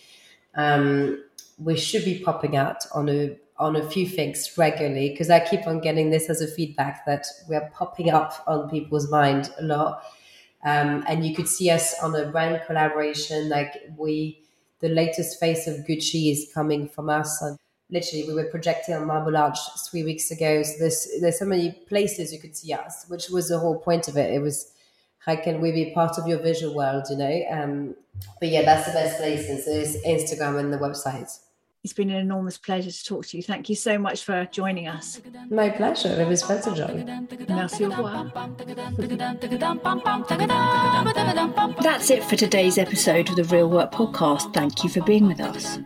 Um, 0.57 1.25
we 1.59 1.77
should 1.77 2.05
be 2.05 2.19
popping 2.19 2.57
out 2.57 2.85
on 2.93 3.09
a 3.09 3.37
on 3.59 3.77
a 3.77 3.89
few 3.89 4.09
things 4.09 4.51
regularly 4.59 5.11
because 5.11 5.31
I 5.31 5.39
keep 5.39 5.69
on 5.69 5.81
getting 5.81 6.11
this 6.11 6.29
as 6.29 6.41
a 6.41 6.49
feedback 6.49 7.07
that 7.07 7.25
we're 7.49 7.71
popping 7.73 8.11
up 8.11 8.43
on 8.49 8.69
people's 8.69 9.09
mind 9.09 9.53
a 9.61 9.63
lot. 9.63 10.03
Um, 10.65 11.05
and 11.09 11.27
you 11.27 11.35
could 11.35 11.49
see 11.49 11.71
us 11.71 11.95
on 12.01 12.15
a 12.15 12.31
brand 12.31 12.63
collaboration. 12.67 13.49
Like 13.49 13.91
we, 13.97 14.41
the 14.81 14.89
latest 14.89 15.41
face 15.41 15.67
of 15.67 15.85
Gucci 15.87 16.31
is 16.31 16.51
coming 16.55 16.89
from 16.89 17.09
us. 17.11 17.43
And 17.43 17.59
literally, 17.91 18.27
we 18.29 18.35
were 18.35 18.45
projecting 18.51 18.95
on 18.95 19.07
Marble 19.07 19.37
Arch 19.37 19.59
three 19.91 20.05
weeks 20.05 20.31
ago. 20.31 20.63
So 20.63 20.73
there's 20.79 21.09
there's 21.21 21.39
so 21.39 21.45
many 21.45 21.73
places 21.89 22.33
you 22.33 22.39
could 22.39 22.57
see 22.57 22.73
us, 22.73 23.07
which 23.09 23.29
was 23.29 23.49
the 23.49 23.59
whole 23.59 23.79
point 23.79 24.09
of 24.09 24.17
it. 24.17 24.33
It 24.33 24.41
was 24.41 24.73
how 25.19 25.37
can 25.37 25.61
we 25.61 25.73
be 25.73 25.93
part 25.93 26.19
of 26.19 26.27
your 26.27 26.39
visual 26.39 26.75
world, 26.75 27.05
you 27.09 27.17
know? 27.17 27.43
Um, 27.51 27.95
but 28.41 28.49
yeah, 28.49 28.63
that's 28.63 28.87
the 28.87 28.93
best 28.93 29.19
places. 29.19 29.67
Is 29.67 29.97
Instagram 30.05 30.59
and 30.59 30.73
the 30.73 30.79
website. 30.79 31.39
It's 31.85 31.93
been 31.93 32.11
an 32.11 32.17
enormous 32.17 32.59
pleasure 32.59 32.93
to 32.93 33.05
talk 33.05 33.27
to 33.27 33.37
you. 33.37 33.43
Thank 33.43 33.69
you 33.69 33.75
so 33.75 33.99
much 33.99 34.23
for 34.23 34.49
joining 34.53 34.87
us. 34.87 35.21
My 35.51 35.69
pleasure. 35.69 36.11
It 36.11 36.29
was 36.29 36.41
fun 36.41 36.63
to 36.63 36.75
join. 36.77 37.27
Merci 37.49 37.85
au 37.85 37.89
revoir. 37.89 38.31
That's 41.83 42.11
it 42.11 42.23
for 42.23 42.37
today's 42.37 42.79
episode 42.79 43.31
of 43.31 43.35
the 43.35 43.43
Real 43.43 43.69
Work 43.69 43.91
Podcast. 43.91 44.55
Thank 44.55 44.85
you 44.85 44.91
for 44.91 45.03
being 45.03 45.27
with 45.27 45.41
us. 45.41 45.79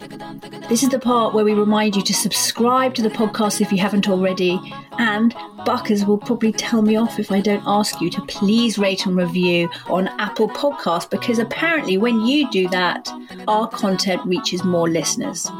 This 0.68 0.82
is 0.82 0.90
the 0.90 0.98
part 0.98 1.32
where 1.32 1.46
we 1.46 1.54
remind 1.54 1.96
you 1.96 2.02
to 2.02 2.12
subscribe 2.12 2.94
to 2.96 3.02
the 3.02 3.08
podcast 3.08 3.62
if 3.62 3.72
you 3.72 3.78
haven't 3.78 4.06
already. 4.06 4.60
And 4.98 5.34
Buckers 5.64 6.04
will 6.04 6.18
probably 6.18 6.52
tell 6.52 6.82
me 6.82 6.96
off 6.96 7.18
if 7.18 7.32
I 7.32 7.40
don't 7.40 7.62
ask 7.66 8.02
you 8.02 8.10
to 8.10 8.20
please 8.26 8.76
rate 8.76 9.06
and 9.06 9.16
review 9.16 9.70
on 9.86 10.08
Apple 10.18 10.50
Podcasts 10.50 11.08
because 11.08 11.38
apparently 11.38 11.96
when 11.96 12.20
you 12.20 12.50
do 12.50 12.68
that, 12.68 13.10
our 13.48 13.66
content 13.66 14.20
reaches 14.26 14.62
more 14.62 14.90
listeners. 14.90 15.50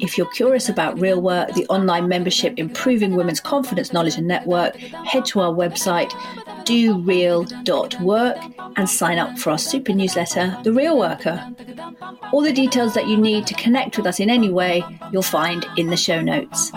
If 0.00 0.16
you're 0.16 0.30
curious 0.30 0.68
about 0.68 0.98
Real 0.98 1.20
Work, 1.20 1.54
the 1.54 1.66
online 1.66 2.08
membership 2.08 2.54
improving 2.56 3.14
women's 3.14 3.40
confidence, 3.40 3.92
knowledge, 3.92 4.16
and 4.16 4.26
network, 4.26 4.76
head 4.76 5.24
to 5.26 5.40
our 5.40 5.52
website, 5.52 6.12
doreal.work, 6.64 8.38
and 8.76 8.88
sign 8.88 9.18
up 9.18 9.38
for 9.38 9.50
our 9.50 9.58
super 9.58 9.92
newsletter, 9.92 10.56
The 10.62 10.72
Real 10.72 10.98
Worker. 10.98 11.52
All 12.32 12.42
the 12.42 12.52
details 12.52 12.94
that 12.94 13.08
you 13.08 13.16
need 13.16 13.46
to 13.48 13.54
connect 13.54 13.96
with 13.96 14.06
us 14.06 14.20
in 14.20 14.30
any 14.30 14.50
way, 14.50 14.84
you'll 15.12 15.22
find 15.22 15.66
in 15.76 15.88
the 15.88 15.96
show 15.96 16.20
notes. 16.20 16.72